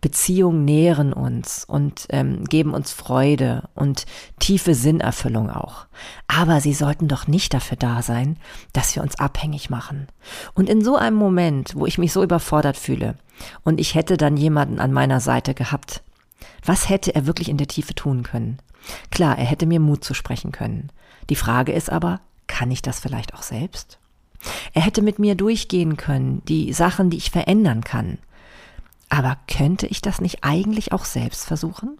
Beziehungen 0.00 0.66
nähren 0.66 1.14
uns 1.14 1.64
und 1.64 2.06
ähm, 2.10 2.44
geben 2.44 2.74
uns 2.74 2.92
Freude 2.92 3.68
und 3.74 4.04
tiefe 4.38 4.74
Sinnerfüllung 4.74 5.48
auch. 5.48 5.86
Aber 6.26 6.60
sie 6.60 6.74
sollten 6.74 7.08
doch 7.08 7.26
nicht 7.26 7.54
dafür 7.54 7.78
da 7.78 8.02
sein, 8.02 8.36
dass 8.74 8.94
wir 8.94 9.02
uns 9.02 9.18
abhängig 9.18 9.70
machen. 9.70 10.08
Und 10.52 10.68
in 10.68 10.84
so 10.84 10.96
einem 10.96 11.16
Moment, 11.16 11.74
wo 11.76 11.86
ich 11.86 11.96
mich 11.96 12.12
so 12.12 12.22
überfordert 12.22 12.76
fühle 12.76 13.14
und 13.62 13.80
ich 13.80 13.94
hätte 13.94 14.16
dann 14.16 14.36
jemanden 14.36 14.78
an 14.78 14.92
meiner 14.92 15.20
Seite 15.20 15.54
gehabt, 15.54 16.02
was 16.66 16.88
hätte 16.88 17.14
er 17.14 17.26
wirklich 17.26 17.48
in 17.48 17.56
der 17.56 17.68
Tiefe 17.68 17.94
tun 17.94 18.24
können? 18.24 18.58
Klar, 19.10 19.38
er 19.38 19.44
hätte 19.44 19.66
mir 19.66 19.80
Mut 19.80 20.04
zu 20.04 20.14
sprechen 20.14 20.52
können. 20.52 20.90
Die 21.30 21.36
Frage 21.36 21.72
ist 21.72 21.90
aber, 21.90 22.20
kann 22.46 22.70
ich 22.70 22.82
das 22.82 23.00
vielleicht 23.00 23.34
auch 23.34 23.42
selbst? 23.42 23.98
Er 24.72 24.82
hätte 24.82 25.02
mit 25.02 25.18
mir 25.18 25.34
durchgehen 25.34 25.96
können, 25.96 26.42
die 26.46 26.72
Sachen, 26.72 27.10
die 27.10 27.16
ich 27.16 27.30
verändern 27.30 27.82
kann. 27.82 28.18
Aber 29.08 29.38
könnte 29.46 29.86
ich 29.86 30.02
das 30.02 30.20
nicht 30.20 30.44
eigentlich 30.44 30.92
auch 30.92 31.04
selbst 31.04 31.46
versuchen? 31.46 31.98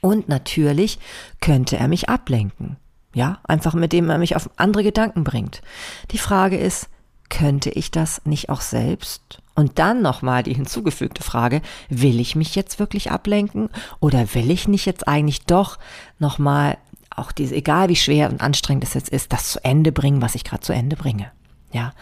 Und 0.00 0.28
natürlich 0.28 0.98
könnte 1.40 1.76
er 1.76 1.88
mich 1.88 2.08
ablenken. 2.08 2.76
Ja, 3.14 3.40
einfach 3.44 3.74
mit 3.74 3.92
dem 3.92 4.08
er 4.08 4.18
mich 4.18 4.36
auf 4.36 4.50
andere 4.56 4.82
Gedanken 4.82 5.24
bringt. 5.24 5.62
Die 6.10 6.18
Frage 6.18 6.56
ist, 6.56 6.88
könnte 7.30 7.70
ich 7.70 7.90
das 7.90 8.20
nicht 8.26 8.50
auch 8.50 8.60
selbst? 8.60 9.40
Und 9.54 9.78
dann 9.78 10.02
nochmal 10.02 10.42
die 10.42 10.54
hinzugefügte 10.54 11.22
Frage, 11.22 11.62
will 11.88 12.20
ich 12.20 12.36
mich 12.36 12.54
jetzt 12.54 12.78
wirklich 12.78 13.10
ablenken 13.10 13.70
oder 14.00 14.34
will 14.34 14.50
ich 14.50 14.68
nicht 14.68 14.86
jetzt 14.86 15.08
eigentlich 15.08 15.42
doch 15.46 15.78
nochmal 16.18 16.78
auch 17.10 17.32
diese, 17.32 17.54
egal 17.54 17.88
wie 17.88 17.96
schwer 17.96 18.30
und 18.30 18.40
anstrengend 18.40 18.84
es 18.84 18.94
jetzt 18.94 19.08
ist, 19.08 19.32
das 19.32 19.50
zu 19.50 19.64
Ende 19.64 19.92
bringen, 19.92 20.22
was 20.22 20.34
ich 20.34 20.44
gerade 20.44 20.62
zu 20.62 20.72
Ende 20.72 20.96
bringe. 20.96 21.30
Ja. 21.72 21.92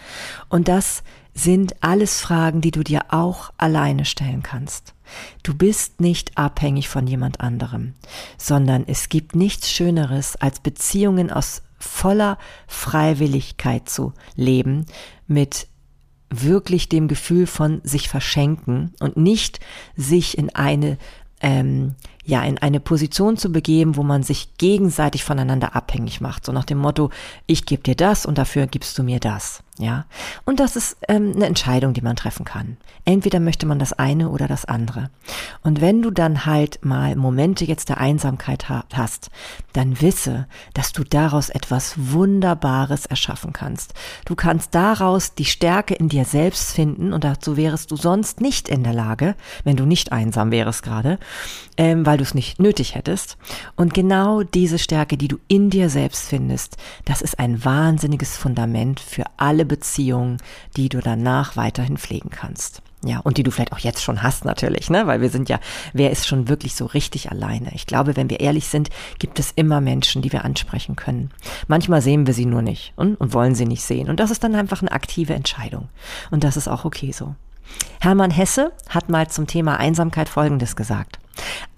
Und 0.48 0.68
das 0.68 1.02
sind 1.34 1.76
alles 1.82 2.20
Fragen, 2.20 2.60
die 2.60 2.70
du 2.70 2.82
dir 2.82 3.06
auch 3.10 3.52
alleine 3.58 4.04
stellen 4.04 4.42
kannst. 4.42 4.94
Du 5.42 5.54
bist 5.54 6.00
nicht 6.00 6.36
abhängig 6.36 6.88
von 6.88 7.06
jemand 7.06 7.40
anderem, 7.40 7.94
sondern 8.36 8.84
es 8.86 9.08
gibt 9.08 9.34
nichts 9.34 9.70
Schöneres, 9.70 10.36
als 10.36 10.60
Beziehungen 10.60 11.30
aus 11.30 11.62
voller 11.78 12.38
Freiwilligkeit 12.66 13.88
zu 13.88 14.12
leben, 14.34 14.86
mit 15.26 15.68
wirklich 16.30 16.88
dem 16.88 17.08
Gefühl 17.08 17.46
von 17.46 17.80
sich 17.84 18.08
verschenken 18.08 18.94
und 19.00 19.16
nicht 19.16 19.60
sich 19.96 20.36
in 20.36 20.54
eine 20.54 20.98
ähm, 21.40 21.94
ja 22.28 22.42
in 22.42 22.58
eine 22.58 22.78
Position 22.78 23.38
zu 23.38 23.50
begeben, 23.50 23.96
wo 23.96 24.02
man 24.02 24.22
sich 24.22 24.56
gegenseitig 24.58 25.24
voneinander 25.24 25.74
abhängig 25.74 26.20
macht, 26.20 26.44
so 26.44 26.52
nach 26.52 26.66
dem 26.66 26.78
Motto, 26.78 27.10
ich 27.46 27.64
gebe 27.64 27.82
dir 27.82 27.94
das 27.94 28.26
und 28.26 28.36
dafür 28.36 28.66
gibst 28.66 28.98
du 28.98 29.02
mir 29.02 29.18
das. 29.18 29.62
Ja, 29.80 30.06
und 30.44 30.58
das 30.58 30.74
ist 30.74 30.96
ähm, 31.06 31.34
eine 31.36 31.46
Entscheidung, 31.46 31.92
die 31.92 32.00
man 32.00 32.16
treffen 32.16 32.44
kann. 32.44 32.78
Entweder 33.04 33.38
möchte 33.38 33.64
man 33.64 33.78
das 33.78 33.92
eine 33.92 34.28
oder 34.28 34.48
das 34.48 34.64
andere. 34.64 35.08
Und 35.62 35.80
wenn 35.80 36.02
du 36.02 36.10
dann 36.10 36.46
halt 36.46 36.84
mal 36.84 37.14
Momente 37.14 37.64
jetzt 37.64 37.88
der 37.88 37.98
Einsamkeit 37.98 38.68
ha 38.68 38.84
hast, 38.92 39.30
dann 39.74 40.00
wisse, 40.00 40.48
dass 40.74 40.90
du 40.90 41.04
daraus 41.04 41.48
etwas 41.48 41.94
Wunderbares 41.96 43.06
erschaffen 43.06 43.52
kannst. 43.52 43.94
Du 44.24 44.34
kannst 44.34 44.74
daraus 44.74 45.36
die 45.36 45.44
Stärke 45.44 45.94
in 45.94 46.08
dir 46.08 46.24
selbst 46.24 46.72
finden 46.72 47.12
und 47.12 47.22
dazu 47.22 47.56
wärest 47.56 47.92
du 47.92 47.96
sonst 47.96 48.40
nicht 48.40 48.68
in 48.68 48.82
der 48.82 48.94
Lage, 48.94 49.36
wenn 49.62 49.76
du 49.76 49.86
nicht 49.86 50.10
einsam 50.10 50.50
wärst 50.50 50.82
gerade, 50.82 51.20
ähm, 51.76 52.04
weil 52.18 52.24
du 52.24 52.28
es 52.28 52.34
nicht 52.34 52.58
nötig 52.58 52.96
hättest. 52.96 53.38
Und 53.76 53.94
genau 53.94 54.42
diese 54.42 54.80
Stärke, 54.80 55.16
die 55.16 55.28
du 55.28 55.38
in 55.46 55.70
dir 55.70 55.88
selbst 55.88 56.28
findest, 56.28 56.76
das 57.04 57.22
ist 57.22 57.38
ein 57.38 57.64
wahnsinniges 57.64 58.36
Fundament 58.36 58.98
für 58.98 59.22
alle 59.36 59.64
Beziehungen, 59.64 60.38
die 60.76 60.88
du 60.88 60.98
danach 60.98 61.56
weiterhin 61.56 61.96
pflegen 61.96 62.30
kannst. 62.30 62.82
Ja, 63.04 63.20
und 63.20 63.38
die 63.38 63.44
du 63.44 63.52
vielleicht 63.52 63.72
auch 63.72 63.78
jetzt 63.78 64.02
schon 64.02 64.24
hast 64.24 64.44
natürlich, 64.44 64.90
ne? 64.90 65.06
Weil 65.06 65.20
wir 65.20 65.30
sind 65.30 65.48
ja, 65.48 65.60
wer 65.92 66.10
ist 66.10 66.26
schon 66.26 66.48
wirklich 66.48 66.74
so 66.74 66.86
richtig 66.86 67.30
alleine? 67.30 67.70
Ich 67.72 67.86
glaube, 67.86 68.16
wenn 68.16 68.28
wir 68.28 68.40
ehrlich 68.40 68.66
sind, 68.66 68.90
gibt 69.20 69.38
es 69.38 69.52
immer 69.54 69.80
Menschen, 69.80 70.20
die 70.20 70.32
wir 70.32 70.44
ansprechen 70.44 70.96
können. 70.96 71.30
Manchmal 71.68 72.02
sehen 72.02 72.26
wir 72.26 72.34
sie 72.34 72.46
nur 72.46 72.62
nicht 72.62 72.94
und, 72.96 73.14
und 73.14 73.32
wollen 73.32 73.54
sie 73.54 73.66
nicht 73.66 73.84
sehen. 73.84 74.10
Und 74.10 74.18
das 74.18 74.32
ist 74.32 74.42
dann 74.42 74.56
einfach 74.56 74.82
eine 74.82 74.90
aktive 74.90 75.34
Entscheidung. 75.34 75.88
Und 76.32 76.42
das 76.42 76.56
ist 76.56 76.66
auch 76.66 76.84
okay 76.84 77.12
so. 77.12 77.36
Hermann 78.00 78.32
Hesse 78.32 78.72
hat 78.88 79.08
mal 79.08 79.28
zum 79.28 79.46
Thema 79.46 79.78
Einsamkeit 79.78 80.28
Folgendes 80.28 80.74
gesagt. 80.74 81.17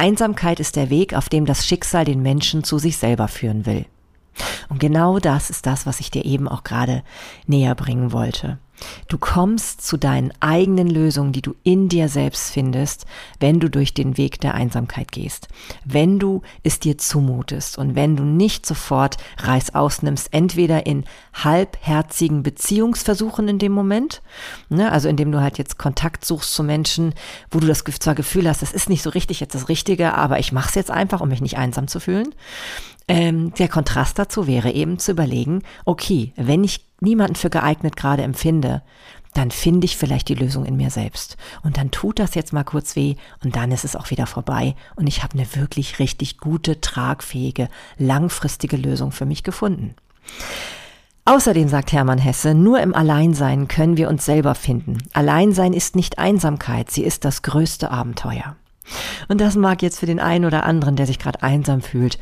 Einsamkeit 0.00 0.61
ist 0.61 0.76
der 0.76 0.88
Weg, 0.88 1.12
auf 1.12 1.28
dem 1.28 1.45
das 1.45 1.66
Schicksal 1.66 2.07
den 2.07 2.23
Menschen 2.23 2.64
zu 2.64 2.78
sich 2.78 2.97
selber 2.97 3.28
führen 3.28 3.66
will. 3.66 3.85
Und 4.71 4.80
genau 4.80 5.19
das 5.19 5.50
ist 5.50 5.66
das, 5.66 5.85
was 5.85 6.00
ich 6.00 6.11
dir 6.11 6.25
eben 6.25 6.49
auch 6.49 6.64
gerade 6.64 7.02
näher 7.47 7.75
bringen 7.75 8.11
wollte. 8.11 8.59
Du 9.08 9.18
kommst 9.18 9.82
zu 9.87 9.96
deinen 9.96 10.32
eigenen 10.40 10.88
Lösungen, 10.88 11.32
die 11.32 11.42
du 11.42 11.54
in 11.62 11.88
dir 11.88 12.08
selbst 12.08 12.50
findest, 12.50 13.06
wenn 13.38 13.60
du 13.60 13.68
durch 13.68 13.94
den 13.94 14.16
Weg 14.16 14.40
der 14.40 14.54
Einsamkeit 14.54 15.12
gehst. 15.12 15.49
Wenn 15.84 16.18
du 16.18 16.42
es 16.62 16.80
dir 16.80 16.99
zumutest 16.99 17.78
und 17.78 17.94
wenn 17.94 18.16
du 18.16 18.22
nicht 18.22 18.66
sofort 18.66 19.16
Reiß 19.38 19.75
ausnimmst, 19.75 20.28
entweder 20.32 20.87
in 20.87 21.04
halbherzigen 21.32 22.42
Beziehungsversuchen 22.42 23.49
in 23.49 23.58
dem 23.58 23.72
Moment, 23.72 24.22
ne, 24.68 24.90
also 24.92 25.08
indem 25.08 25.32
du 25.32 25.40
halt 25.40 25.58
jetzt 25.58 25.78
Kontakt 25.78 26.25
suchst 26.25 26.54
zu 26.54 26.62
Menschen, 26.62 27.14
wo 27.50 27.60
du 27.60 27.66
das 27.66 27.84
zwar 27.84 28.14
Gefühl 28.14 28.49
hast, 28.49 28.62
das 28.62 28.72
ist 28.72 28.88
nicht 28.88 29.02
so 29.02 29.10
richtig 29.10 29.40
jetzt 29.40 29.54
das 29.54 29.68
Richtige, 29.68 30.14
aber 30.14 30.38
ich 30.38 30.52
mache 30.52 30.68
es 30.68 30.75
jetzt 30.75 30.90
einfach, 30.90 31.20
um 31.20 31.28
mich 31.28 31.40
nicht 31.40 31.58
einsam 31.58 31.88
zu 31.88 32.00
fühlen. 32.00 32.34
Ähm, 33.10 33.52
der 33.54 33.68
Kontrast 33.68 34.18
dazu 34.18 34.46
wäre 34.46 34.70
eben 34.70 34.98
zu 34.98 35.12
überlegen, 35.12 35.62
okay, 35.84 36.32
wenn 36.36 36.62
ich 36.62 36.86
niemanden 37.00 37.34
für 37.34 37.50
geeignet 37.50 37.96
gerade 37.96 38.22
empfinde, 38.22 38.82
dann 39.34 39.50
finde 39.50 39.84
ich 39.84 39.96
vielleicht 39.96 40.28
die 40.28 40.34
Lösung 40.34 40.64
in 40.64 40.76
mir 40.76 40.90
selbst. 40.90 41.36
Und 41.62 41.76
dann 41.76 41.90
tut 41.90 42.18
das 42.18 42.34
jetzt 42.34 42.52
mal 42.52 42.64
kurz 42.64 42.96
weh 42.96 43.16
und 43.44 43.56
dann 43.56 43.72
ist 43.72 43.84
es 43.84 43.96
auch 43.96 44.10
wieder 44.10 44.26
vorbei 44.26 44.74
und 44.96 45.06
ich 45.06 45.22
habe 45.22 45.34
eine 45.34 45.56
wirklich 45.56 45.98
richtig 45.98 46.38
gute, 46.38 46.80
tragfähige, 46.80 47.68
langfristige 47.98 48.76
Lösung 48.76 49.12
für 49.12 49.26
mich 49.26 49.42
gefunden. 49.42 49.94
Außerdem 51.24 51.68
sagt 51.68 51.92
Hermann 51.92 52.18
Hesse, 52.18 52.54
nur 52.54 52.80
im 52.80 52.94
Alleinsein 52.94 53.68
können 53.68 53.96
wir 53.96 54.08
uns 54.08 54.24
selber 54.24 54.54
finden. 54.54 54.98
Alleinsein 55.12 55.72
ist 55.72 55.94
nicht 55.94 56.18
Einsamkeit, 56.18 56.90
sie 56.90 57.04
ist 57.04 57.24
das 57.24 57.42
größte 57.42 57.90
Abenteuer. 57.90 58.56
Und 59.28 59.40
das 59.40 59.54
mag 59.54 59.82
jetzt 59.82 60.00
für 60.00 60.06
den 60.06 60.18
einen 60.18 60.44
oder 60.44 60.64
anderen, 60.64 60.96
der 60.96 61.06
sich 61.06 61.18
gerade 61.18 61.42
einsam 61.42 61.82
fühlt, 61.82 62.18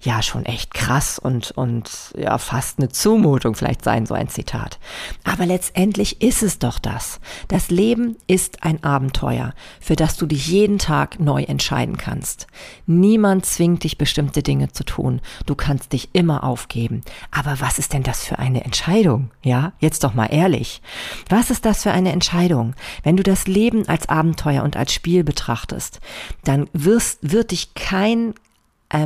ja 0.00 0.22
schon 0.22 0.46
echt 0.46 0.74
krass 0.74 1.18
und, 1.18 1.50
und 1.52 2.14
ja 2.16 2.38
fast 2.38 2.78
eine 2.78 2.88
Zumutung 2.88 3.54
vielleicht 3.54 3.82
sein, 3.82 4.06
so 4.06 4.14
ein 4.14 4.28
Zitat. 4.28 4.78
Aber 5.24 5.44
letztendlich 5.44 6.22
ist 6.22 6.42
es 6.42 6.58
doch 6.58 6.78
das. 6.78 7.20
Das 7.48 7.70
Leben 7.70 8.16
ist 8.26 8.62
ein 8.62 8.84
Abenteuer, 8.84 9.54
für 9.80 9.96
das 9.96 10.16
du 10.16 10.26
dich 10.26 10.46
jeden 10.46 10.78
Tag 10.78 11.18
neu 11.18 11.42
entscheiden 11.42 11.96
kannst. 11.96 12.46
Niemand 12.86 13.44
zwingt 13.44 13.82
dich, 13.82 13.98
bestimmte 13.98 14.42
Dinge 14.42 14.70
zu 14.70 14.84
tun. 14.84 15.20
Du 15.46 15.56
kannst 15.56 15.92
dich 15.92 16.10
immer 16.12 16.44
aufgeben. 16.44 17.02
Aber 17.32 17.60
was 17.60 17.78
ist 17.78 17.92
denn 17.92 18.04
das 18.04 18.24
für 18.24 18.38
eine 18.38 18.64
Entscheidung? 18.64 19.30
Ja, 19.42 19.72
jetzt 19.80 20.04
doch 20.04 20.14
mal 20.14 20.26
ehrlich. 20.26 20.80
Was 21.28 21.50
ist 21.50 21.64
das 21.64 21.82
für 21.82 21.90
eine 21.90 22.12
Entscheidung? 22.12 22.74
Wenn 23.02 23.16
du 23.16 23.24
das 23.24 23.48
Leben 23.48 23.88
als 23.88 24.08
Abenteuer 24.08 24.62
und 24.62 24.76
als 24.76 24.92
Spiel 24.92 25.24
betrachtest, 25.24 26.00
dann 26.44 26.68
wirst, 26.72 27.18
wird 27.32 27.50
dich 27.50 27.74
kein 27.74 28.34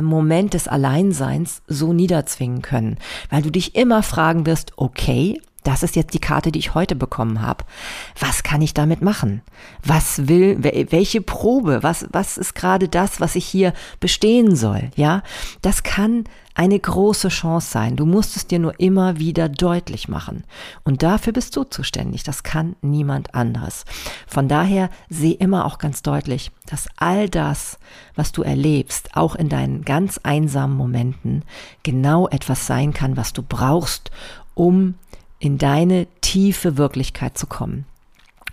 Moment 0.05 0.53
des 0.53 0.67
Alleinseins 0.67 1.61
so 1.67 1.93
niederzwingen 1.93 2.61
können, 2.61 2.97
weil 3.29 3.41
du 3.41 3.51
dich 3.51 3.75
immer 3.75 4.03
fragen 4.03 4.45
wirst, 4.45 4.73
okay, 4.77 5.41
das 5.63 5.83
ist 5.83 5.95
jetzt 5.95 6.13
die 6.13 6.19
Karte, 6.19 6.51
die 6.51 6.59
ich 6.59 6.73
heute 6.73 6.95
bekommen 6.95 7.41
habe. 7.41 7.63
Was 8.19 8.43
kann 8.43 8.61
ich 8.61 8.73
damit 8.73 9.01
machen? 9.01 9.41
Was 9.83 10.27
will, 10.27 10.57
welche 10.61 11.21
Probe? 11.21 11.83
Was, 11.83 12.07
was 12.11 12.37
ist 12.37 12.55
gerade 12.55 12.87
das, 12.87 13.19
was 13.19 13.35
ich 13.35 13.45
hier 13.45 13.73
bestehen 13.99 14.55
soll? 14.55 14.91
Ja, 14.95 15.23
das 15.61 15.83
kann 15.83 16.25
eine 16.55 16.79
große 16.79 17.29
Chance 17.29 17.71
sein. 17.71 17.95
Du 17.95 18.05
musst 18.05 18.35
es 18.35 18.45
dir 18.45 18.59
nur 18.59 18.79
immer 18.79 19.17
wieder 19.17 19.49
deutlich 19.49 20.07
machen. 20.07 20.43
Und 20.83 21.01
dafür 21.01 21.33
bist 21.33 21.55
du 21.55 21.63
zuständig. 21.63 22.23
Das 22.23 22.43
kann 22.43 22.75
niemand 22.81 23.33
anderes. 23.33 23.85
Von 24.27 24.47
daher 24.47 24.89
sehe 25.09 25.33
immer 25.33 25.65
auch 25.65 25.79
ganz 25.79 26.03
deutlich, 26.03 26.51
dass 26.67 26.87
all 26.95 27.27
das, 27.27 27.79
was 28.15 28.31
du 28.31 28.43
erlebst, 28.43 29.15
auch 29.15 29.35
in 29.35 29.49
deinen 29.49 29.83
ganz 29.83 30.19
einsamen 30.21 30.77
Momenten, 30.77 31.43
genau 31.81 32.27
etwas 32.27 32.67
sein 32.67 32.93
kann, 32.93 33.17
was 33.17 33.33
du 33.33 33.41
brauchst, 33.41 34.11
um 34.53 34.95
in 35.43 35.57
deine 35.57 36.07
tiefe 36.21 36.77
Wirklichkeit 36.77 37.37
zu 37.37 37.47
kommen. 37.47 37.85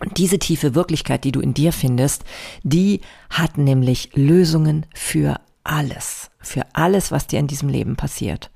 Und 0.01 0.19
diese 0.19 0.41
tiefe 0.41 0.75
Wirklichkeit, 0.75 1.23
die 1.23 1.31
du 1.31 1.39
in 1.39 1.55
dir 1.55 1.73
findest, 1.73 2.25
die 2.65 3.01
hat 3.29 3.59
nämlich 3.59 4.11
Lösungen 4.15 4.87
für 4.93 5.37
alles, 5.63 6.33
für 6.41 6.63
alles, 6.73 7.13
was 7.13 7.29
dir 7.29 7.39
in 7.39 7.47
diesem 7.47 7.69
Leben 7.69 7.95
passiert. 7.95 8.51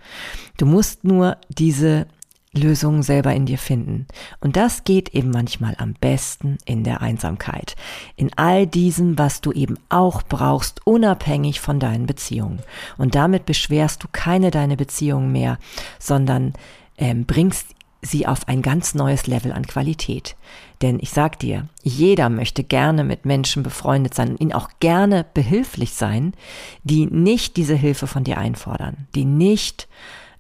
Du 0.56 0.66
musst 0.66 1.04
nur 1.04 1.36
diese 1.48 2.08
Lösungen 2.52 3.04
selber 3.04 3.32
in 3.34 3.46
dir 3.46 3.58
finden. 3.58 4.06
Und 4.40 4.56
das 4.56 4.82
geht 4.82 5.14
eben 5.14 5.30
manchmal 5.30 5.76
am 5.78 5.94
besten 5.94 6.58
in 6.64 6.82
der 6.82 7.02
Einsamkeit. 7.02 7.76
In 8.16 8.30
all 8.34 8.66
diesem, 8.66 9.16
was 9.16 9.42
du 9.42 9.52
eben 9.52 9.76
auch 9.90 10.22
brauchst, 10.24 10.84
unabhängig 10.84 11.60
von 11.60 11.78
deinen 11.78 12.06
Beziehungen. 12.06 12.60
Und 12.96 13.14
damit 13.14 13.46
beschwerst 13.46 14.02
du 14.02 14.08
keine 14.10 14.50
deine 14.50 14.76
Beziehungen 14.76 15.30
mehr, 15.30 15.58
sondern 16.00 16.54
ähm, 16.96 17.26
bringst 17.26 17.74
sie 18.04 18.26
auf 18.26 18.48
ein 18.48 18.62
ganz 18.62 18.94
neues 18.94 19.26
Level 19.26 19.52
an 19.52 19.66
Qualität. 19.66 20.36
Denn 20.82 20.98
ich 21.00 21.10
sag 21.10 21.38
dir, 21.38 21.68
jeder 21.82 22.28
möchte 22.28 22.62
gerne 22.62 23.04
mit 23.04 23.24
Menschen 23.24 23.62
befreundet 23.62 24.14
sein 24.14 24.30
und 24.30 24.40
ihnen 24.40 24.52
auch 24.52 24.68
gerne 24.80 25.24
behilflich 25.34 25.94
sein, 25.94 26.34
die 26.82 27.06
nicht 27.06 27.56
diese 27.56 27.74
Hilfe 27.74 28.06
von 28.06 28.24
dir 28.24 28.38
einfordern, 28.38 29.08
die 29.14 29.24
nicht 29.24 29.88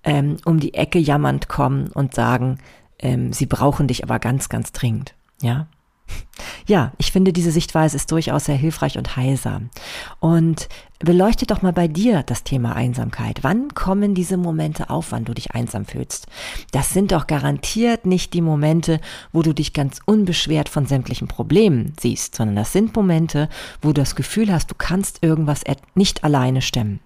ähm, 0.02 0.36
um 0.44 0.60
die 0.60 0.74
Ecke 0.74 0.98
jammernd 0.98 1.48
kommen 1.48 1.88
und 1.88 2.14
sagen, 2.14 2.58
ähm, 2.98 3.32
sie 3.32 3.46
brauchen 3.46 3.88
dich 3.88 4.02
aber 4.02 4.18
ganz, 4.18 4.48
ganz 4.48 4.72
dringend. 4.72 5.14
Ja, 5.40 5.66
ja, 6.66 6.92
ich 6.98 7.12
finde, 7.12 7.32
diese 7.32 7.50
Sichtweise 7.50 7.96
ist 7.96 8.10
durchaus 8.10 8.46
sehr 8.46 8.56
hilfreich 8.56 8.96
und 8.96 9.16
heilsam. 9.16 9.70
Und 10.20 10.68
beleuchte 10.98 11.46
doch 11.46 11.60
mal 11.60 11.72
bei 11.72 11.88
dir 11.88 12.22
das 12.22 12.42
Thema 12.42 12.74
Einsamkeit. 12.74 13.40
Wann 13.42 13.74
kommen 13.74 14.14
diese 14.14 14.38
Momente 14.38 14.88
auf, 14.88 15.12
wann 15.12 15.24
du 15.24 15.34
dich 15.34 15.52
einsam 15.52 15.84
fühlst? 15.84 16.26
Das 16.72 16.90
sind 16.90 17.12
doch 17.12 17.26
garantiert 17.26 18.06
nicht 18.06 18.32
die 18.32 18.40
Momente, 18.40 19.00
wo 19.32 19.42
du 19.42 19.52
dich 19.52 19.74
ganz 19.74 20.00
unbeschwert 20.06 20.70
von 20.70 20.86
sämtlichen 20.86 21.28
Problemen 21.28 21.92
siehst, 22.00 22.34
sondern 22.34 22.56
das 22.56 22.72
sind 22.72 22.96
Momente, 22.96 23.48
wo 23.82 23.88
du 23.88 24.00
das 24.00 24.16
Gefühl 24.16 24.50
hast, 24.50 24.70
du 24.70 24.74
kannst 24.76 25.22
irgendwas 25.22 25.62
nicht 25.94 26.24
alleine 26.24 26.62
stemmen. 26.62 27.00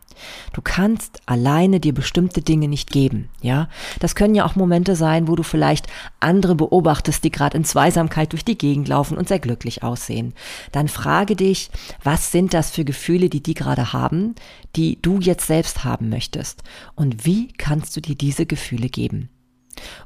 Du 0.52 0.62
kannst 0.62 1.20
alleine 1.26 1.80
dir 1.80 1.94
bestimmte 1.94 2.42
Dinge 2.42 2.68
nicht 2.68 2.90
geben, 2.90 3.28
ja? 3.40 3.68
Das 4.00 4.14
können 4.14 4.34
ja 4.34 4.44
auch 4.44 4.56
Momente 4.56 4.96
sein, 4.96 5.28
wo 5.28 5.36
du 5.36 5.42
vielleicht 5.42 5.86
andere 6.20 6.54
beobachtest, 6.54 7.24
die 7.24 7.30
gerade 7.30 7.56
in 7.56 7.64
Zweisamkeit 7.64 8.32
durch 8.32 8.44
die 8.44 8.58
Gegend 8.58 8.88
laufen 8.88 9.16
und 9.16 9.28
sehr 9.28 9.38
glücklich 9.38 9.82
aussehen. 9.82 10.34
Dann 10.72 10.88
frage 10.88 11.36
dich, 11.36 11.70
was 12.02 12.32
sind 12.32 12.54
das 12.54 12.70
für 12.70 12.84
Gefühle, 12.84 13.28
die 13.28 13.42
die 13.42 13.54
gerade 13.54 13.92
haben, 13.92 14.34
die 14.76 15.00
du 15.00 15.20
jetzt 15.20 15.46
selbst 15.46 15.84
haben 15.84 16.08
möchtest? 16.08 16.62
Und 16.94 17.24
wie 17.24 17.52
kannst 17.52 17.96
du 17.96 18.00
dir 18.00 18.14
diese 18.14 18.46
Gefühle 18.46 18.88
geben? 18.88 19.30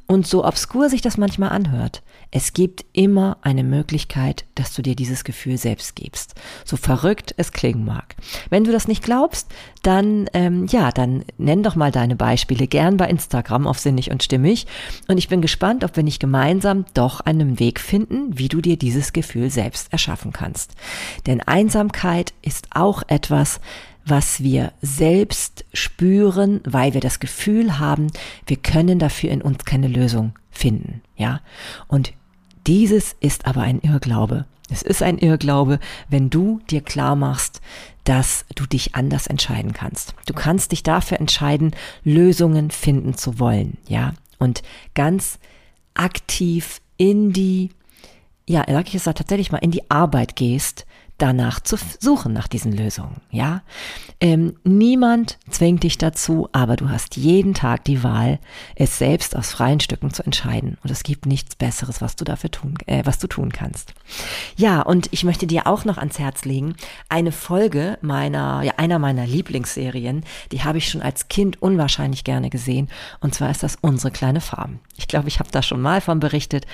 Und 0.06 0.26
so 0.26 0.44
obskur 0.44 0.88
sich 0.88 1.00
das 1.00 1.16
manchmal 1.16 1.50
anhört, 1.50 2.02
es 2.30 2.54
gibt 2.54 2.84
immer 2.92 3.36
eine 3.42 3.62
Möglichkeit, 3.62 4.46
dass 4.54 4.72
du 4.72 4.80
dir 4.80 4.96
dieses 4.96 5.22
Gefühl 5.22 5.58
selbst 5.58 5.96
gibst. 5.96 6.34
So 6.64 6.78
verrückt 6.78 7.34
es 7.36 7.52
klingen 7.52 7.84
mag. 7.84 8.16
Wenn 8.48 8.64
du 8.64 8.72
das 8.72 8.88
nicht 8.88 9.02
glaubst, 9.02 9.48
dann 9.82 10.30
ähm, 10.32 10.66
ja, 10.66 10.90
dann 10.92 11.24
nenn 11.36 11.62
doch 11.62 11.76
mal 11.76 11.92
deine 11.92 12.16
Beispiele 12.16 12.66
gern 12.66 12.96
bei 12.96 13.08
Instagram 13.08 13.66
auf 13.66 13.78
Sinnig 13.78 14.10
und 14.10 14.22
Stimmig. 14.22 14.66
Und 15.08 15.18
ich 15.18 15.28
bin 15.28 15.42
gespannt, 15.42 15.84
ob 15.84 15.94
wir 15.94 16.02
nicht 16.02 16.20
gemeinsam 16.20 16.86
doch 16.94 17.20
einen 17.20 17.58
Weg 17.60 17.80
finden, 17.80 18.38
wie 18.38 18.48
du 18.48 18.62
dir 18.62 18.78
dieses 18.78 19.12
Gefühl 19.12 19.50
selbst 19.50 19.92
erschaffen 19.92 20.32
kannst. 20.32 20.72
Denn 21.26 21.40
Einsamkeit 21.42 22.32
ist 22.40 22.68
auch 22.70 23.02
etwas, 23.08 23.60
was 24.04 24.42
wir 24.42 24.72
selbst 24.82 25.64
spüren, 25.72 26.60
weil 26.64 26.94
wir 26.94 27.00
das 27.00 27.20
Gefühl 27.20 27.78
haben, 27.78 28.08
wir 28.46 28.56
können 28.56 28.98
dafür 28.98 29.30
in 29.30 29.42
uns 29.42 29.64
keine 29.64 29.88
Lösung 29.88 30.32
finden, 30.50 31.02
ja? 31.16 31.40
Und 31.88 32.12
dieses 32.66 33.14
ist 33.20 33.46
aber 33.46 33.62
ein 33.62 33.80
Irrglaube. 33.80 34.46
Es 34.70 34.82
ist 34.82 35.02
ein 35.02 35.18
Irrglaube, 35.18 35.78
wenn 36.08 36.30
du 36.30 36.60
dir 36.70 36.80
klar 36.80 37.16
machst, 37.16 37.60
dass 38.04 38.44
du 38.54 38.66
dich 38.66 38.94
anders 38.94 39.26
entscheiden 39.26 39.72
kannst. 39.72 40.14
Du 40.26 40.34
kannst 40.34 40.72
dich 40.72 40.82
dafür 40.82 41.20
entscheiden, 41.20 41.72
Lösungen 42.04 42.70
finden 42.70 43.14
zu 43.14 43.38
wollen, 43.38 43.78
ja? 43.86 44.14
Und 44.38 44.62
ganz 44.94 45.38
aktiv 45.94 46.80
in 46.96 47.32
die, 47.32 47.70
ja, 48.48 48.64
sag 48.66 48.88
ich 48.88 48.94
es 48.94 49.04
tatsächlich 49.04 49.52
mal, 49.52 49.58
in 49.58 49.70
die 49.70 49.90
Arbeit 49.90 50.36
gehst, 50.36 50.86
danach 51.22 51.60
zu 51.60 51.76
suchen, 52.00 52.32
nach 52.32 52.48
diesen 52.48 52.72
Lösungen. 52.72 53.20
Ja, 53.30 53.62
ähm, 54.22 54.54
niemand 54.62 55.36
zwingt 55.50 55.82
dich 55.82 55.98
dazu, 55.98 56.48
aber 56.52 56.76
du 56.76 56.90
hast 56.90 57.16
jeden 57.16 57.54
Tag 57.54 57.84
die 57.84 58.04
Wahl, 58.04 58.38
es 58.76 58.96
selbst 58.96 59.34
aus 59.34 59.50
freien 59.50 59.80
Stücken 59.80 60.14
zu 60.14 60.22
entscheiden. 60.22 60.78
Und 60.84 60.92
es 60.92 61.02
gibt 61.02 61.26
nichts 61.26 61.56
Besseres, 61.56 62.00
was 62.00 62.14
du 62.14 62.24
dafür 62.24 62.52
tun, 62.52 62.78
äh, 62.86 63.02
was 63.04 63.18
du 63.18 63.26
tun 63.26 63.50
kannst. 63.50 63.94
Ja, 64.56 64.80
und 64.82 65.08
ich 65.10 65.24
möchte 65.24 65.48
dir 65.48 65.66
auch 65.66 65.84
noch 65.84 65.98
ans 65.98 66.20
Herz 66.20 66.44
legen, 66.44 66.76
eine 67.08 67.32
Folge 67.32 67.98
meiner, 68.00 68.62
ja, 68.62 68.74
einer 68.76 69.00
meiner 69.00 69.26
Lieblingsserien, 69.26 70.22
die 70.52 70.62
habe 70.62 70.78
ich 70.78 70.88
schon 70.88 71.02
als 71.02 71.26
Kind 71.26 71.60
unwahrscheinlich 71.60 72.22
gerne 72.22 72.48
gesehen. 72.48 72.88
Und 73.18 73.34
zwar 73.34 73.50
ist 73.50 73.64
das 73.64 73.76
unsere 73.80 74.12
kleine 74.12 74.40
Farm. 74.40 74.78
Ich 74.96 75.08
glaube, 75.08 75.26
ich 75.26 75.40
habe 75.40 75.50
da 75.50 75.62
schon 75.62 75.80
mal 75.80 76.00
von 76.00 76.20
berichtet. 76.20 76.64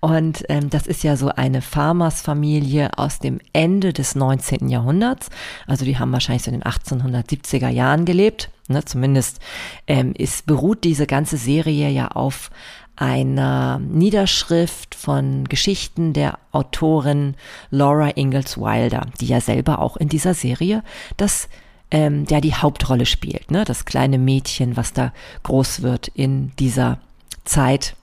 Und 0.00 0.42
ähm, 0.48 0.70
das 0.70 0.88
ist 0.88 1.04
ja 1.04 1.16
so 1.16 1.28
eine 1.28 1.62
Farmersfamilie 1.62 2.98
aus 2.98 3.20
dem 3.20 3.38
Ende 3.52 3.92
des 3.92 4.16
19. 4.16 4.68
Jahrhunderts. 4.68 5.28
Also 5.68 5.84
die 5.84 6.00
haben 6.00 6.10
wahrscheinlich 6.10 6.42
so 6.42 6.50
in 6.50 6.58
den 6.58 6.66
1870er 7.02 7.68
Jahren 7.68 8.04
gelebt. 8.04 8.50
Ne, 8.68 8.84
zumindest 8.84 9.38
ähm, 9.86 10.12
ist, 10.16 10.46
beruht 10.46 10.82
diese 10.82 11.06
ganze 11.06 11.36
Serie 11.36 11.88
ja 11.88 12.08
auf 12.08 12.50
einer 12.96 13.78
Niederschrift 13.78 14.94
von 14.94 15.44
Geschichten 15.44 16.12
der 16.12 16.38
Autorin 16.50 17.34
Laura 17.70 18.10
Ingalls 18.16 18.58
Wilder, 18.58 19.06
die 19.20 19.26
ja 19.26 19.40
selber 19.40 19.78
auch 19.80 19.96
in 19.96 20.08
dieser 20.08 20.34
Serie 20.34 20.82
das 21.16 21.48
ähm, 21.90 22.24
ja 22.28 22.40
die 22.40 22.54
Hauptrolle 22.54 23.06
spielt, 23.06 23.50
ne? 23.50 23.64
Das 23.64 23.84
kleine 23.84 24.18
Mädchen, 24.18 24.76
was 24.76 24.92
da 24.92 25.12
groß 25.44 25.82
wird 25.82 26.08
in 26.08 26.50
dieser 26.58 26.98
Zeit 27.44 27.94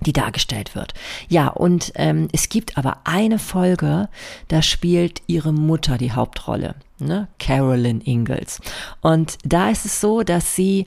die 0.00 0.12
dargestellt 0.12 0.74
wird. 0.74 0.94
Ja, 1.28 1.48
und 1.48 1.92
ähm, 1.96 2.28
es 2.32 2.48
gibt 2.48 2.76
aber 2.76 2.98
eine 3.04 3.38
Folge, 3.38 4.08
da 4.48 4.62
spielt 4.62 5.22
ihre 5.26 5.52
Mutter 5.52 5.96
die 5.96 6.12
Hauptrolle, 6.12 6.74
ne? 6.98 7.28
Carolyn 7.38 8.00
Ingalls. 8.00 8.60
Und 9.00 9.38
da 9.44 9.70
ist 9.70 9.86
es 9.86 10.00
so, 10.00 10.22
dass 10.22 10.54
sie 10.54 10.86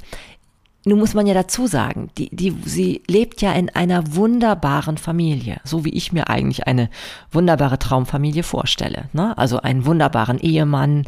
nun 0.85 0.99
muss 0.99 1.13
man 1.13 1.27
ja 1.27 1.33
dazu 1.33 1.67
sagen, 1.67 2.09
die, 2.17 2.33
die, 2.33 2.55
sie 2.63 3.01
lebt 3.05 3.41
ja 3.41 3.51
in 3.51 3.69
einer 3.69 4.15
wunderbaren 4.15 4.97
Familie, 4.97 5.59
so 5.65 5.83
wie 5.83 5.89
ich 5.89 6.13
mir 6.13 6.29
eigentlich 6.29 6.67
eine 6.67 6.89
wunderbare 7.33 7.77
Traumfamilie 7.77 8.43
vorstelle. 8.43 9.09
Ne? 9.11 9.37
Also 9.37 9.59
einen 9.59 9.85
wunderbaren 9.85 10.39
Ehemann, 10.39 11.05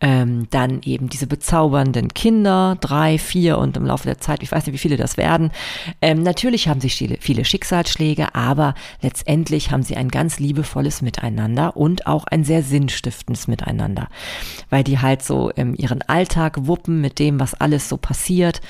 ähm, 0.00 0.48
dann 0.50 0.80
eben 0.82 1.08
diese 1.08 1.28
bezaubernden 1.28 2.08
Kinder, 2.08 2.76
drei, 2.80 3.16
vier 3.16 3.58
und 3.58 3.76
im 3.76 3.86
Laufe 3.86 4.08
der 4.08 4.18
Zeit, 4.18 4.42
ich 4.42 4.50
weiß 4.50 4.66
nicht, 4.66 4.74
wie 4.74 4.78
viele 4.78 4.96
das 4.96 5.16
werden. 5.16 5.52
Ähm, 6.00 6.24
natürlich 6.24 6.66
haben 6.66 6.80
sie 6.80 6.90
viele, 6.90 7.18
viele 7.20 7.44
Schicksalsschläge, 7.44 8.34
aber 8.34 8.74
letztendlich 9.02 9.70
haben 9.70 9.84
sie 9.84 9.96
ein 9.96 10.08
ganz 10.08 10.40
liebevolles 10.40 11.00
Miteinander 11.00 11.76
und 11.76 12.08
auch 12.08 12.24
ein 12.24 12.42
sehr 12.42 12.64
sinnstiftendes 12.64 13.46
Miteinander, 13.46 14.08
weil 14.68 14.82
die 14.82 14.98
halt 14.98 15.22
so 15.22 15.52
ähm, 15.56 15.76
ihren 15.78 16.02
Alltag 16.02 16.66
wuppen 16.66 17.00
mit 17.00 17.20
dem, 17.20 17.38
was 17.38 17.54
alles 17.54 17.88
so 17.88 17.96
passiert 17.96 18.60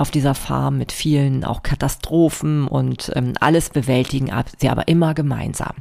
auf 0.00 0.10
dieser 0.10 0.34
Farm 0.34 0.78
mit 0.78 0.92
vielen 0.92 1.44
auch 1.44 1.62
Katastrophen 1.62 2.66
und 2.66 3.12
ähm, 3.14 3.34
alles 3.38 3.68
bewältigen 3.68 4.30
sie 4.58 4.70
aber 4.70 4.88
immer 4.88 5.12
gemeinsam. 5.12 5.74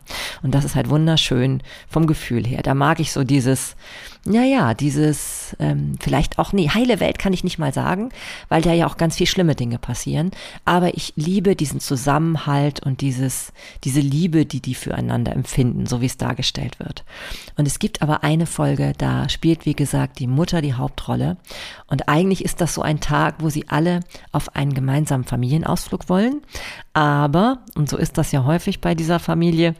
Und 0.43 0.53
das 0.53 0.65
ist 0.65 0.75
halt 0.75 0.89
wunderschön 0.89 1.63
vom 1.87 2.05
Gefühl 2.05 2.45
her. 2.45 2.61
Da 2.61 2.73
mag 2.73 2.99
ich 2.99 3.13
so 3.13 3.23
dieses, 3.23 3.77
naja, 4.25 4.73
dieses, 4.73 5.55
ähm, 5.59 5.95
vielleicht 5.99 6.39
auch, 6.39 6.51
nee, 6.51 6.69
heile 6.69 6.99
Welt 6.99 7.19
kann 7.19 7.31
ich 7.31 7.45
nicht 7.45 7.57
mal 7.57 7.73
sagen, 7.73 8.09
weil 8.49 8.61
da 8.61 8.73
ja 8.73 8.85
auch 8.85 8.97
ganz 8.97 9.15
viel 9.15 9.27
schlimme 9.27 9.55
Dinge 9.55 9.79
passieren. 9.79 10.31
Aber 10.65 10.95
ich 10.95 11.13
liebe 11.15 11.55
diesen 11.55 11.79
Zusammenhalt 11.79 12.85
und 12.85 12.99
dieses, 12.99 13.53
diese 13.85 14.01
Liebe, 14.01 14.45
die 14.45 14.61
die 14.61 14.75
füreinander 14.75 15.31
empfinden, 15.31 15.85
so 15.85 16.01
wie 16.01 16.05
es 16.05 16.17
dargestellt 16.17 16.79
wird. 16.79 17.05
Und 17.55 17.65
es 17.65 17.79
gibt 17.79 18.01
aber 18.01 18.23
eine 18.23 18.45
Folge, 18.45 18.91
da 18.97 19.29
spielt, 19.29 19.65
wie 19.65 19.75
gesagt, 19.75 20.19
die 20.19 20.27
Mutter 20.27 20.61
die 20.61 20.73
Hauptrolle. 20.73 21.37
Und 21.87 22.09
eigentlich 22.09 22.43
ist 22.43 22.59
das 22.59 22.73
so 22.73 22.81
ein 22.81 22.99
Tag, 22.99 23.35
wo 23.39 23.49
sie 23.49 23.69
alle 23.69 24.01
auf 24.33 24.53
einen 24.53 24.73
gemeinsamen 24.73 25.23
Familienausflug 25.23 26.09
wollen. 26.09 26.41
Aber, 26.91 27.59
und 27.75 27.89
so 27.89 27.95
ist 27.95 28.17
das 28.17 28.33
ja 28.33 28.43
häufig 28.43 28.81
bei 28.81 28.95
dieser 28.95 29.19
Familie, 29.19 29.75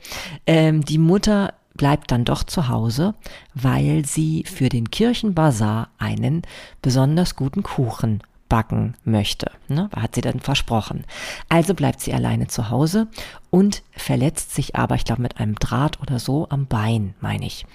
ähm, 0.47 0.85
die 0.85 0.97
Mutter 0.97 1.53
bleibt 1.79 2.11
dann 2.11 2.25
doch 2.25 2.43
zu 2.43 2.67
Hause, 2.67 3.15
weil 3.53 4.05
sie 4.05 4.43
für 4.43 4.67
den 4.67 4.91
Kirchenbazar 4.91 5.87
einen 5.97 6.41
besonders 6.81 7.37
guten 7.37 7.63
Kuchen 7.63 8.21
backen 8.49 8.95
möchte. 9.05 9.49
Ne? 9.69 9.89
Hat 9.95 10.15
sie 10.15 10.21
dann 10.21 10.41
versprochen. 10.41 11.05
Also 11.47 11.73
bleibt 11.73 12.01
sie 12.01 12.13
alleine 12.13 12.47
zu 12.47 12.69
Hause 12.69 13.07
und 13.49 13.81
verletzt 13.93 14.53
sich 14.53 14.75
aber, 14.75 14.95
ich 14.95 15.05
glaube, 15.05 15.21
mit 15.21 15.39
einem 15.39 15.55
Draht 15.55 16.01
oder 16.01 16.19
so 16.19 16.49
am 16.49 16.65
Bein, 16.65 17.13
meine 17.21 17.45
ich. 17.45 17.65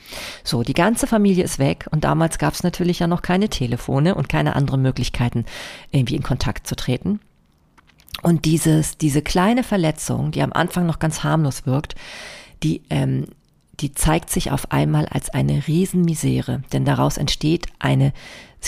So, 0.43 0.62
die 0.62 0.75
ganze 0.75 1.07
Familie 1.07 1.43
ist 1.43 1.59
weg 1.59 1.87
und 1.90 2.05
damals 2.05 2.37
gab 2.37 2.53
es 2.53 2.62
natürlich 2.62 2.99
ja 2.99 3.07
noch 3.07 3.23
keine 3.23 3.49
Telefone 3.49 4.17
und 4.17 4.29
keine 4.29 4.55
anderen 4.55 4.83
Möglichkeiten, 4.83 5.47
irgendwie 5.93 6.17
in 6.17 6.23
Kontakt 6.23 6.67
zu 6.67 6.77
treten. 6.77 7.21
Und 8.21 8.45
dieses, 8.45 8.99
diese 8.99 9.23
kleine 9.23 9.64
Verletzung, 9.64 10.31
die 10.31 10.43
am 10.43 10.53
Anfang 10.53 10.85
noch 10.85 10.99
ganz 10.99 11.25
harmlos 11.25 11.64
wirkt, 11.64 11.95
die 12.62 12.83
ähm, 12.90 13.29
die 13.81 13.93
zeigt 13.93 14.31
sich 14.31 14.51
auf 14.51 14.71
einmal 14.73 15.07
als 15.07 15.31
eine 15.31 15.67
Riesenmisere, 15.67 16.63
denn 16.73 16.85
daraus 16.85 17.17
entsteht 17.17 17.67
eine 17.79 18.13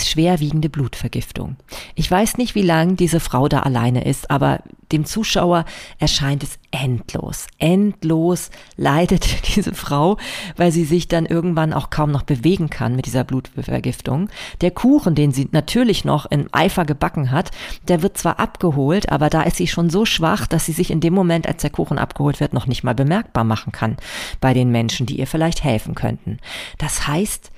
schwerwiegende 0.05 0.69
Blutvergiftung. 0.69 1.55
Ich 1.95 2.09
weiß 2.09 2.37
nicht, 2.37 2.55
wie 2.55 2.61
lange 2.61 2.93
diese 2.93 3.19
Frau 3.19 3.47
da 3.47 3.61
alleine 3.61 4.05
ist, 4.05 4.29
aber 4.29 4.61
dem 4.91 5.05
Zuschauer 5.05 5.65
erscheint 5.99 6.43
es 6.43 6.59
endlos. 6.71 7.47
Endlos 7.57 8.51
leidet 8.75 9.47
diese 9.55 9.73
Frau, 9.73 10.17
weil 10.55 10.71
sie 10.71 10.85
sich 10.85 11.07
dann 11.07 11.25
irgendwann 11.25 11.73
auch 11.73 11.89
kaum 11.89 12.11
noch 12.11 12.23
bewegen 12.23 12.69
kann 12.69 12.95
mit 12.95 13.05
dieser 13.05 13.23
Blutvergiftung. 13.23 14.29
Der 14.61 14.71
Kuchen, 14.71 15.15
den 15.15 15.31
sie 15.31 15.49
natürlich 15.51 16.05
noch 16.05 16.29
in 16.29 16.51
Eifer 16.53 16.85
gebacken 16.85 17.31
hat, 17.31 17.51
der 17.87 18.01
wird 18.01 18.17
zwar 18.17 18.39
abgeholt, 18.39 19.09
aber 19.09 19.29
da 19.29 19.41
ist 19.43 19.57
sie 19.57 19.67
schon 19.67 19.89
so 19.89 20.05
schwach, 20.05 20.47
dass 20.47 20.65
sie 20.65 20.73
sich 20.73 20.91
in 20.91 21.01
dem 21.01 21.13
Moment, 21.13 21.47
als 21.47 21.61
der 21.61 21.69
Kuchen 21.71 21.97
abgeholt 21.97 22.39
wird, 22.39 22.53
noch 22.53 22.67
nicht 22.67 22.83
mal 22.83 22.95
bemerkbar 22.95 23.43
machen 23.43 23.71
kann 23.71 23.97
bei 24.39 24.53
den 24.53 24.71
Menschen, 24.71 25.05
die 25.05 25.19
ihr 25.19 25.27
vielleicht 25.27 25.63
helfen 25.63 25.95
könnten. 25.95 26.39
Das 26.77 27.07
heißt, 27.07 27.51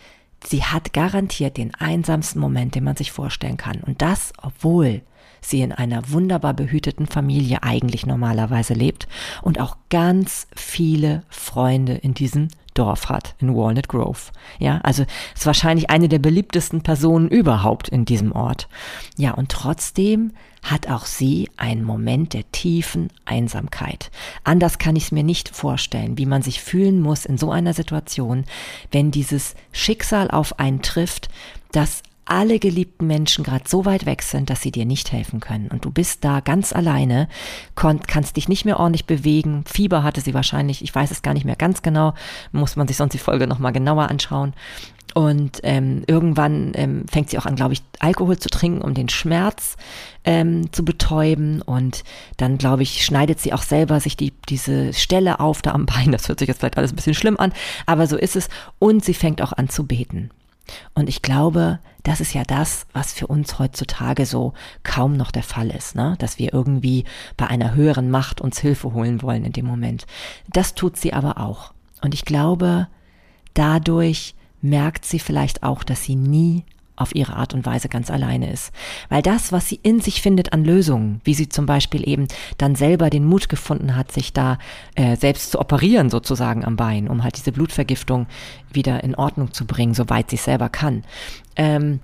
sie 0.45 0.63
hat 0.63 0.93
garantiert 0.93 1.58
den 1.58 1.73
einsamsten 1.75 2.39
Moment, 2.39 2.75
den 2.75 2.84
man 2.84 2.95
sich 2.95 3.12
vorstellen 3.12 3.58
kann. 3.58 3.82
Und 3.82 4.02
das, 4.02 4.34
obwohl 4.41 5.02
sie 5.41 5.62
in 5.62 5.71
einer 5.71 6.10
wunderbar 6.12 6.54
behüteten 6.54 7.08
Familie 7.08 7.63
eigentlich 7.63 8.06
normalerweise 8.06 8.73
lebt 8.73 9.08
und 9.41 9.60
auch 9.60 9.78
ganz 9.89 10.47
viele 10.56 11.23
Freunde 11.30 11.93
in 11.93 12.13
diesem 12.13 12.49
Dorf 12.74 13.10
hat, 13.10 13.36
in 13.40 13.56
Walnut 13.56 13.88
Grove. 13.88 14.32
Ja, 14.60 14.80
also 14.84 15.06
ist 15.36 15.46
wahrscheinlich 15.46 15.90
eine 15.90 16.10
der 16.10 16.20
beliebtesten 16.20 16.82
Personen 16.82 17.28
überhaupt 17.28 17.90
in 17.90 18.06
diesem 18.06 18.32
Ort. 18.32 18.68
Ja, 19.18 19.34
und 19.34 19.50
trotzdem 19.50 20.34
hat 20.62 20.90
auch 20.90 21.06
sie 21.06 21.50
einen 21.58 21.84
Moment 21.84 22.34
der 22.34 22.50
tiefen 22.52 23.10
Einsamkeit. 23.26 24.12
Anders 24.44 24.78
kann 24.78 24.96
ich 24.96 25.06
es 25.06 25.12
mir 25.12 25.24
nicht 25.24 25.50
vorstellen, 25.50 26.18
wie 26.18 26.26
man 26.26 26.42
sich 26.42 26.62
fühlen 26.62 27.02
muss 27.02 27.26
in 27.26 27.38
so 27.38 27.52
einer 27.52 27.74
Situation, 27.74 28.46
wenn 28.92 29.12
dieses 29.12 29.56
Schicksal 29.72 30.30
auf 30.30 30.60
einen 30.60 30.82
trifft, 30.82 31.30
das 31.72 32.04
alle 32.30 32.60
geliebten 32.60 33.08
Menschen 33.08 33.44
gerade 33.44 33.65
so 33.68 33.86
weit 33.86 34.06
weg 34.06 34.22
sind, 34.22 34.50
dass 34.50 34.62
sie 34.62 34.72
dir 34.72 34.86
nicht 34.86 35.12
helfen 35.12 35.39
können. 35.39 35.68
Und 35.68 35.86
du 35.86 35.92
bist 35.92 36.24
da 36.24 36.39
ganz 36.39 36.74
alleine, 36.74 37.28
kannst 37.76 38.38
dich 38.38 38.48
nicht 38.48 38.65
mehr 38.65 38.80
ordentlich 38.80 39.06
bewegen. 39.06 39.63
Fieber 39.65 40.04
hatte 40.04 40.22
sie 40.22 40.34
wahrscheinlich, 40.34 40.84
ich 40.84 40.94
weiß 40.94 41.12
es 41.12 41.22
gar 41.22 41.34
nicht 41.34 41.46
mehr 41.46 41.56
ganz 41.56 41.82
genau, 41.82 42.13
muss 42.52 42.76
man 42.76 42.88
sich 42.88 42.98
sonst 42.98 43.13
die 43.13 43.20
Folge 43.20 43.48
nochmal 43.48 43.74
genauer 43.74 44.10
anschauen. 44.10 44.54
Und 45.15 45.60
ähm, 45.63 46.04
irgendwann 46.06 46.72
ähm, 46.76 47.06
fängt 47.10 47.30
sie 47.30 47.39
auch 47.39 47.46
an, 47.46 47.56
glaube 47.56 47.74
ich, 47.74 47.82
Alkohol 48.00 48.38
zu 48.38 48.50
trinken, 48.50 48.82
um 48.82 48.94
den 48.94 49.10
Schmerz 49.10 49.76
ähm, 50.24 50.72
zu 50.72 50.86
betäuben. 50.86 51.62
Und 51.62 52.04
dann, 52.38 52.58
glaube 52.58 52.84
ich, 52.84 53.04
schneidet 53.04 53.39
sie 53.39 53.54
auch 53.54 53.63
selber 53.63 54.00
sich 54.00 54.18
die, 54.18 54.34
diese 54.50 54.94
Stelle 54.94 55.39
auf 55.39 55.62
da 55.62 55.72
am 55.72 55.88
Bein. 55.88 56.12
Das 56.12 56.28
hört 56.30 56.39
sich 56.39 56.48
jetzt 56.48 56.60
vielleicht 56.60 56.78
alles 56.78 56.94
ein 56.94 56.96
bisschen 56.96 57.15
schlimm 57.15 57.38
an, 57.38 57.54
aber 57.88 58.06
so 58.06 58.18
ist 58.18 58.36
es. 58.36 58.50
Und 58.78 59.04
sie 59.04 59.15
fängt 59.15 59.42
auch 59.42 59.54
an 59.54 59.70
zu 59.70 59.88
beten. 59.88 60.30
Und 60.94 61.10
ich 61.10 61.22
glaube, 61.22 61.80
das 62.04 62.22
ist 62.22 62.34
ja 62.34 62.44
das, 62.44 62.86
was 62.94 63.14
für 63.14 63.28
uns 63.28 63.60
heutzutage 63.60 64.26
so 64.26 64.54
kaum 64.84 65.18
noch 65.18 65.32
der 65.32 65.44
Fall 65.44 65.70
ist, 65.70 65.96
ne? 65.96 66.16
dass 66.20 66.40
wir 66.40 66.54
irgendwie 66.54 67.06
bei 67.38 67.48
einer 67.48 67.76
höheren 67.76 68.10
Macht 68.10 68.42
uns 68.42 68.60
Hilfe 68.60 68.94
holen 68.94 69.22
wollen 69.22 69.46
in 69.46 69.54
dem 69.54 69.66
Moment. 69.66 70.06
Das 70.48 70.76
tut 70.76 70.98
sie 70.98 71.14
aber 71.14 71.40
auch. 71.40 71.74
Und 72.02 72.14
ich 72.14 72.26
glaube, 72.26 72.88
dadurch 73.54 74.36
merkt 74.62 75.06
sie 75.06 75.20
vielleicht 75.20 75.64
auch, 75.64 75.84
dass 75.84 76.04
sie 76.04 76.16
nie 76.16 76.66
auf 77.00 77.16
ihre 77.16 77.36
Art 77.36 77.54
und 77.54 77.66
Weise 77.66 77.90
ganz 77.90 78.10
alleine 78.10 78.52
ist. 78.52 78.72
Weil 79.10 79.22
das, 79.22 79.52
was 79.52 79.68
sie 79.68 79.80
in 79.82 80.02
sich 80.02 80.22
findet 80.22 80.54
an 80.54 80.64
Lösungen, 80.64 81.22
wie 81.24 81.34
sie 81.34 81.50
zum 81.50 81.66
Beispiel 81.66 82.08
eben 82.08 82.28
dann 82.58 82.76
selber 82.76 83.10
den 83.10 83.26
Mut 83.26 83.50
gefunden 83.50 83.96
hat, 83.96 84.12
sich 84.12 84.34
da 84.34 84.58
äh, 84.96 85.16
selbst 85.16 85.52
zu 85.52 85.60
operieren 85.60 86.10
sozusagen 86.10 86.66
am 86.66 86.76
Bein, 86.76 87.08
um 87.08 87.24
halt 87.24 87.38
diese 87.38 87.52
Blutvergiftung 87.52 88.28
wieder 88.72 89.04
in 89.04 89.16
Ordnung 89.16 89.54
zu 89.54 89.66
bringen, 89.66 89.94
soweit 89.94 90.30
sie 90.30 90.38
selber 90.38 90.70
kann. 90.70 91.04
Ähm, 91.56 92.00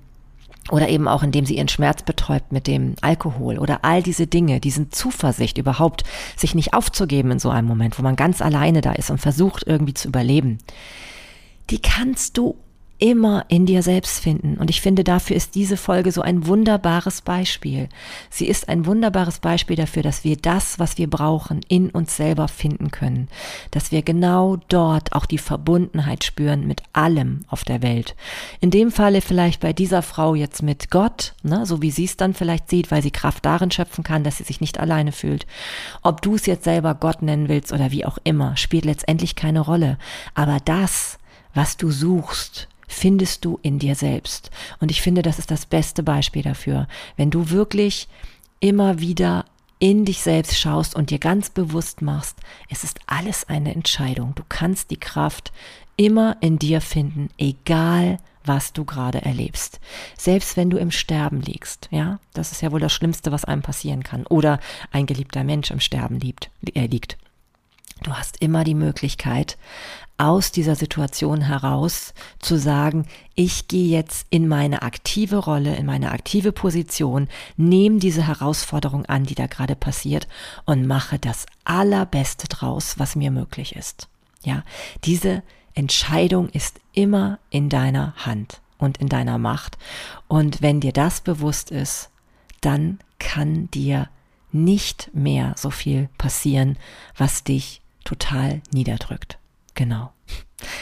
oder 0.71 0.89
eben 0.89 1.07
auch 1.07 1.21
indem 1.21 1.45
sie 1.45 1.57
ihren 1.57 1.67
Schmerz 1.67 2.01
betäubt 2.01 2.51
mit 2.51 2.65
dem 2.65 2.95
Alkohol 3.01 3.59
oder 3.59 3.85
all 3.85 4.01
diese 4.01 4.25
Dinge, 4.25 4.59
diesen 4.59 4.91
Zuversicht 4.91 5.59
überhaupt, 5.59 6.03
sich 6.35 6.55
nicht 6.55 6.73
aufzugeben 6.73 7.29
in 7.29 7.39
so 7.39 7.51
einem 7.51 7.67
Moment, 7.67 7.99
wo 7.99 8.01
man 8.01 8.15
ganz 8.15 8.41
alleine 8.41 8.81
da 8.81 8.93
ist 8.93 9.11
und 9.11 9.19
versucht 9.19 9.67
irgendwie 9.67 9.93
zu 9.93 10.07
überleben 10.07 10.57
die 11.69 11.81
kannst 11.81 12.37
du 12.37 12.57
immer 12.97 13.45
in 13.49 13.65
dir 13.65 13.83
selbst 13.83 14.19
finden. 14.19 14.57
Und 14.57 14.69
ich 14.69 14.81
finde, 14.81 15.03
dafür 15.03 15.35
ist 15.35 15.55
diese 15.55 15.77
Folge 15.77 16.11
so 16.11 16.21
ein 16.21 16.47
wunderbares 16.47 17.21
Beispiel. 17.21 17.89
Sie 18.29 18.47
ist 18.47 18.69
ein 18.69 18.85
wunderbares 18.85 19.39
Beispiel 19.39 19.75
dafür, 19.75 20.03
dass 20.03 20.23
wir 20.23 20.37
das, 20.37 20.79
was 20.79 20.97
wir 20.97 21.09
brauchen, 21.09 21.61
in 21.67 21.89
uns 21.89 22.15
selber 22.15 22.47
finden 22.47 22.91
können. 22.91 23.27
Dass 23.71 23.91
wir 23.91 24.01
genau 24.01 24.57
dort 24.69 25.13
auch 25.13 25.25
die 25.25 25.37
Verbundenheit 25.37 26.23
spüren 26.23 26.67
mit 26.67 26.83
allem 26.93 27.41
auf 27.47 27.63
der 27.63 27.81
Welt. 27.81 28.15
In 28.61 28.71
dem 28.71 28.91
Falle 28.91 29.21
vielleicht 29.21 29.61
bei 29.61 29.73
dieser 29.73 30.01
Frau 30.01 30.35
jetzt 30.35 30.63
mit 30.63 30.89
Gott, 30.89 31.33
ne, 31.43 31.65
so 31.65 31.81
wie 31.81 31.91
sie 31.91 32.05
es 32.05 32.17
dann 32.17 32.33
vielleicht 32.33 32.69
sieht, 32.69 32.91
weil 32.91 33.01
sie 33.01 33.11
Kraft 33.11 33.45
darin 33.45 33.71
schöpfen 33.71 34.03
kann, 34.03 34.23
dass 34.23 34.37
sie 34.37 34.43
sich 34.43 34.61
nicht 34.61 34.79
alleine 34.79 35.11
fühlt. 35.11 35.45
Ob 36.01 36.21
du 36.21 36.35
es 36.35 36.45
jetzt 36.45 36.63
selber 36.63 36.95
Gott 36.95 37.21
nennen 37.21 37.49
willst 37.49 37.73
oder 37.73 37.91
wie 37.91 38.05
auch 38.05 38.17
immer, 38.23 38.55
spielt 38.55 38.85
letztendlich 38.85 39.35
keine 39.35 39.59
Rolle. 39.59 39.97
Aber 40.33 40.59
das, 40.63 41.17
was 41.53 41.77
du 41.77 41.91
suchst, 41.91 42.67
findest 42.87 43.45
du 43.45 43.59
in 43.61 43.79
dir 43.79 43.95
selbst. 43.95 44.51
Und 44.79 44.91
ich 44.91 45.01
finde, 45.01 45.21
das 45.21 45.39
ist 45.39 45.51
das 45.51 45.65
beste 45.65 46.03
Beispiel 46.03 46.43
dafür. 46.43 46.87
Wenn 47.17 47.31
du 47.31 47.49
wirklich 47.49 48.07
immer 48.59 48.99
wieder 48.99 49.45
in 49.79 50.05
dich 50.05 50.21
selbst 50.21 50.57
schaust 50.57 50.95
und 50.95 51.09
dir 51.09 51.19
ganz 51.19 51.49
bewusst 51.49 52.01
machst, 52.01 52.37
es 52.69 52.83
ist 52.83 52.99
alles 53.07 53.47
eine 53.49 53.75
Entscheidung. 53.75 54.33
Du 54.35 54.43
kannst 54.47 54.91
die 54.91 54.97
Kraft 54.97 55.51
immer 55.97 56.37
in 56.41 56.59
dir 56.59 56.81
finden, 56.81 57.29
egal 57.37 58.17
was 58.43 58.73
du 58.73 58.85
gerade 58.85 59.21
erlebst. 59.23 59.79
Selbst 60.17 60.55
wenn 60.55 60.69
du 60.69 60.77
im 60.77 60.91
Sterben 60.91 61.41
liegst, 61.41 61.87
ja, 61.91 62.19
das 62.33 62.51
ist 62.51 62.61
ja 62.61 62.71
wohl 62.71 62.79
das 62.79 62.93
Schlimmste, 62.93 63.31
was 63.31 63.45
einem 63.45 63.61
passieren 63.61 64.03
kann. 64.03 64.25
Oder 64.27 64.59
ein 64.91 65.07
geliebter 65.07 65.43
Mensch 65.43 65.71
im 65.71 65.79
Sterben 65.79 66.19
liebt, 66.19 66.51
äh, 66.73 66.85
liegt. 66.85 67.17
Du 68.03 68.13
hast 68.13 68.41
immer 68.41 68.63
die 68.63 68.75
Möglichkeit, 68.75 69.57
aus 70.17 70.51
dieser 70.51 70.75
Situation 70.75 71.41
heraus 71.41 72.13
zu 72.39 72.57
sagen, 72.57 73.05
ich 73.35 73.67
gehe 73.67 73.89
jetzt 73.89 74.27
in 74.29 74.47
meine 74.47 74.81
aktive 74.81 75.37
Rolle, 75.37 75.75
in 75.75 75.85
meine 75.85 76.11
aktive 76.11 76.51
Position, 76.51 77.27
nehme 77.57 77.99
diese 77.99 78.25
Herausforderung 78.25 79.05
an, 79.05 79.25
die 79.25 79.35
da 79.35 79.47
gerade 79.47 79.75
passiert 79.75 80.27
und 80.65 80.87
mache 80.87 81.19
das 81.19 81.45
Allerbeste 81.65 82.47
draus, 82.47 82.97
was 82.97 83.15
mir 83.15 83.31
möglich 83.31 83.75
ist. 83.75 84.07
Ja, 84.43 84.63
diese 85.03 85.43
Entscheidung 85.73 86.49
ist 86.49 86.79
immer 86.93 87.39
in 87.49 87.67
deiner 87.69 88.13
Hand 88.25 88.61
und 88.77 88.97
in 88.97 89.09
deiner 89.09 89.37
Macht. 89.37 89.77
Und 90.27 90.61
wenn 90.61 90.79
dir 90.79 90.93
das 90.93 91.19
bewusst 91.21 91.71
ist, 91.71 92.09
dann 92.61 92.99
kann 93.19 93.69
dir 93.71 94.09
nicht 94.53 95.09
mehr 95.13 95.53
so 95.57 95.69
viel 95.69 96.07
passieren, 96.17 96.77
was 97.17 97.43
dich 97.43 97.81
total 98.05 98.61
niederdrückt. 98.71 99.37
Genau. 99.73 100.13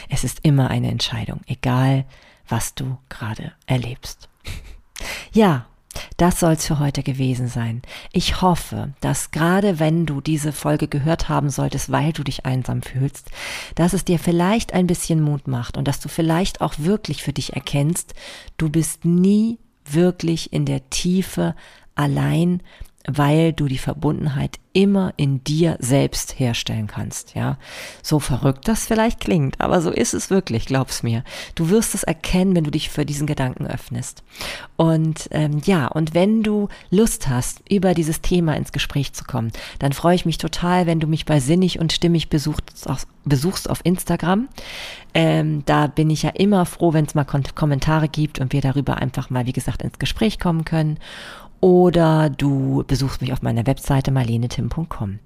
Es 0.09 0.23
ist 0.23 0.41
immer 0.43 0.69
eine 0.69 0.91
Entscheidung, 0.91 1.41
egal 1.47 2.05
was 2.47 2.75
du 2.75 2.97
gerade 3.09 3.53
erlebst. 3.65 4.29
Ja, 5.31 5.65
das 6.17 6.39
soll's 6.39 6.65
für 6.65 6.79
heute 6.79 7.03
gewesen 7.03 7.47
sein. 7.47 7.81
Ich 8.11 8.41
hoffe, 8.41 8.93
dass 9.01 9.31
gerade 9.31 9.79
wenn 9.79 10.05
du 10.05 10.21
diese 10.21 10.51
Folge 10.51 10.87
gehört 10.87 11.29
haben 11.29 11.49
solltest, 11.49 11.91
weil 11.91 12.13
du 12.13 12.23
dich 12.23 12.45
einsam 12.45 12.81
fühlst, 12.81 13.31
dass 13.75 13.93
es 13.93 14.05
dir 14.05 14.19
vielleicht 14.19 14.73
ein 14.73 14.87
bisschen 14.87 15.21
Mut 15.21 15.47
macht 15.47 15.77
und 15.77 15.87
dass 15.87 15.99
du 15.99 16.09
vielleicht 16.09 16.61
auch 16.61 16.75
wirklich 16.77 17.23
für 17.23 17.33
dich 17.33 17.53
erkennst, 17.53 18.13
du 18.57 18.69
bist 18.69 19.05
nie 19.05 19.59
wirklich 19.85 20.53
in 20.53 20.65
der 20.65 20.89
Tiefe 20.89 21.55
allein, 21.95 22.61
weil 23.05 23.53
du 23.53 23.67
die 23.67 23.77
Verbundenheit 23.77 24.59
immer 24.71 25.13
in 25.17 25.43
dir 25.43 25.77
selbst 25.79 26.39
herstellen 26.39 26.87
kannst, 26.87 27.35
ja. 27.35 27.57
So 28.01 28.19
verrückt 28.19 28.67
das 28.67 28.85
vielleicht 28.85 29.19
klingt, 29.19 29.61
aber 29.61 29.81
so 29.81 29.91
ist 29.91 30.13
es 30.13 30.29
wirklich, 30.29 30.65
glaub's 30.65 31.03
mir. 31.03 31.23
Du 31.53 31.69
wirst 31.69 31.93
es 31.93 32.03
erkennen, 32.03 32.55
wenn 32.55 32.63
du 32.63 32.71
dich 32.71 32.89
für 32.89 33.05
diesen 33.05 33.27
Gedanken 33.27 33.67
öffnest. 33.67 34.23
Und 34.75 35.27
ähm, 35.31 35.61
ja, 35.65 35.87
und 35.87 36.15
wenn 36.15 36.41
du 36.41 36.69
Lust 36.89 37.27
hast, 37.27 37.61
über 37.69 37.93
dieses 37.93 38.21
Thema 38.21 38.55
ins 38.55 38.71
Gespräch 38.71 39.13
zu 39.13 39.25
kommen, 39.25 39.51
dann 39.79 39.93
freue 39.93 40.15
ich 40.15 40.25
mich 40.25 40.39
total, 40.39 40.87
wenn 40.87 40.99
du 40.99 41.07
mich 41.07 41.25
bei 41.25 41.39
Sinnig 41.39 41.79
und 41.79 41.93
Stimmig 41.93 42.29
besuchst 42.29 42.89
auf, 42.89 43.05
besuchst 43.25 43.69
auf 43.69 43.81
Instagram. 43.83 44.47
Ähm, 45.13 45.63
da 45.65 45.85
bin 45.85 46.09
ich 46.09 46.23
ja 46.23 46.31
immer 46.31 46.65
froh, 46.65 46.93
wenn 46.93 47.05
es 47.05 47.13
mal 47.13 47.25
Kommentare 47.25 48.07
gibt 48.09 48.39
und 48.39 48.53
wir 48.53 48.61
darüber 48.61 48.97
einfach 48.97 49.29
mal, 49.29 49.45
wie 49.45 49.53
gesagt, 49.53 49.83
ins 49.83 49.99
Gespräch 49.99 50.39
kommen 50.39 50.65
können 50.65 50.97
oder 51.63 52.29
du 52.29 52.83
besuchst 52.87 53.21
mich 53.21 53.31
auf 53.31 53.41
meiner 53.41 53.65
Webseite 53.65 54.11
marlenetim.com. 54.11 55.19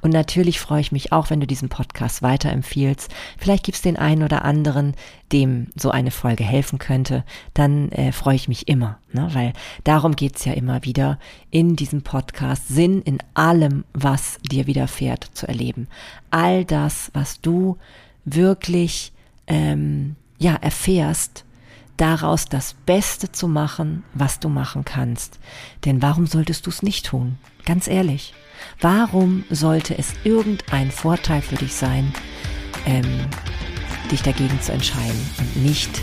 Und 0.00 0.12
natürlich 0.12 0.58
freue 0.58 0.80
ich 0.80 0.90
mich 0.90 1.12
auch, 1.12 1.30
wenn 1.30 1.38
du 1.38 1.46
diesen 1.46 1.68
Podcast 1.68 2.20
weiterempfiehlst. 2.20 3.14
Vielleicht 3.38 3.62
gibt 3.62 3.76
es 3.76 3.82
den 3.82 3.96
einen 3.96 4.24
oder 4.24 4.44
anderen, 4.44 4.94
dem 5.30 5.68
so 5.76 5.92
eine 5.92 6.10
Folge 6.10 6.42
helfen 6.42 6.80
könnte. 6.80 7.22
Dann 7.54 7.92
äh, 7.92 8.10
freue 8.10 8.34
ich 8.34 8.48
mich 8.48 8.66
immer, 8.66 8.98
ne? 9.12 9.28
weil 9.34 9.52
darum 9.84 10.16
geht's 10.16 10.44
ja 10.44 10.54
immer 10.54 10.82
wieder, 10.82 11.20
in 11.52 11.76
diesem 11.76 12.02
Podcast 12.02 12.66
Sinn 12.66 13.00
in 13.02 13.18
allem, 13.34 13.84
was 13.92 14.40
dir 14.42 14.66
widerfährt, 14.66 15.22
zu 15.34 15.46
erleben. 15.46 15.86
All 16.32 16.64
das, 16.64 17.12
was 17.14 17.40
du 17.40 17.78
wirklich 18.24 19.12
ähm, 19.46 20.16
ja 20.40 20.56
erfährst, 20.56 21.43
daraus 21.96 22.46
das 22.46 22.74
Beste 22.86 23.30
zu 23.32 23.48
machen, 23.48 24.04
was 24.14 24.40
du 24.40 24.48
machen 24.48 24.84
kannst. 24.84 25.38
Denn 25.84 26.02
warum 26.02 26.26
solltest 26.26 26.66
du 26.66 26.70
es 26.70 26.82
nicht 26.82 27.06
tun? 27.06 27.38
Ganz 27.64 27.88
ehrlich. 27.88 28.34
Warum 28.80 29.44
sollte 29.50 29.96
es 29.96 30.12
irgendein 30.24 30.90
Vorteil 30.90 31.42
für 31.42 31.56
dich 31.56 31.74
sein, 31.74 32.12
ähm, 32.86 33.26
dich 34.10 34.22
dagegen 34.22 34.60
zu 34.60 34.72
entscheiden 34.72 35.30
und 35.38 35.62
nicht 35.62 36.02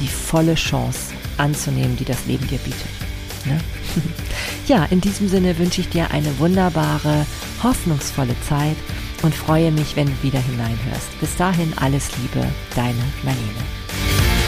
die 0.00 0.08
volle 0.08 0.54
Chance 0.54 1.14
anzunehmen, 1.38 1.96
die 1.96 2.04
das 2.04 2.26
Leben 2.26 2.46
dir 2.46 2.58
bietet? 2.58 2.90
Ne? 3.44 3.60
ja, 4.66 4.84
in 4.86 5.00
diesem 5.00 5.28
Sinne 5.28 5.58
wünsche 5.58 5.80
ich 5.80 5.88
dir 5.88 6.10
eine 6.10 6.38
wunderbare, 6.38 7.26
hoffnungsvolle 7.62 8.38
Zeit 8.48 8.76
und 9.22 9.34
freue 9.34 9.72
mich, 9.72 9.96
wenn 9.96 10.06
du 10.06 10.22
wieder 10.22 10.40
hineinhörst. 10.40 11.18
Bis 11.20 11.36
dahin 11.36 11.72
alles 11.78 12.10
Liebe, 12.18 12.46
deine 12.74 13.02
Marlene. 13.22 14.45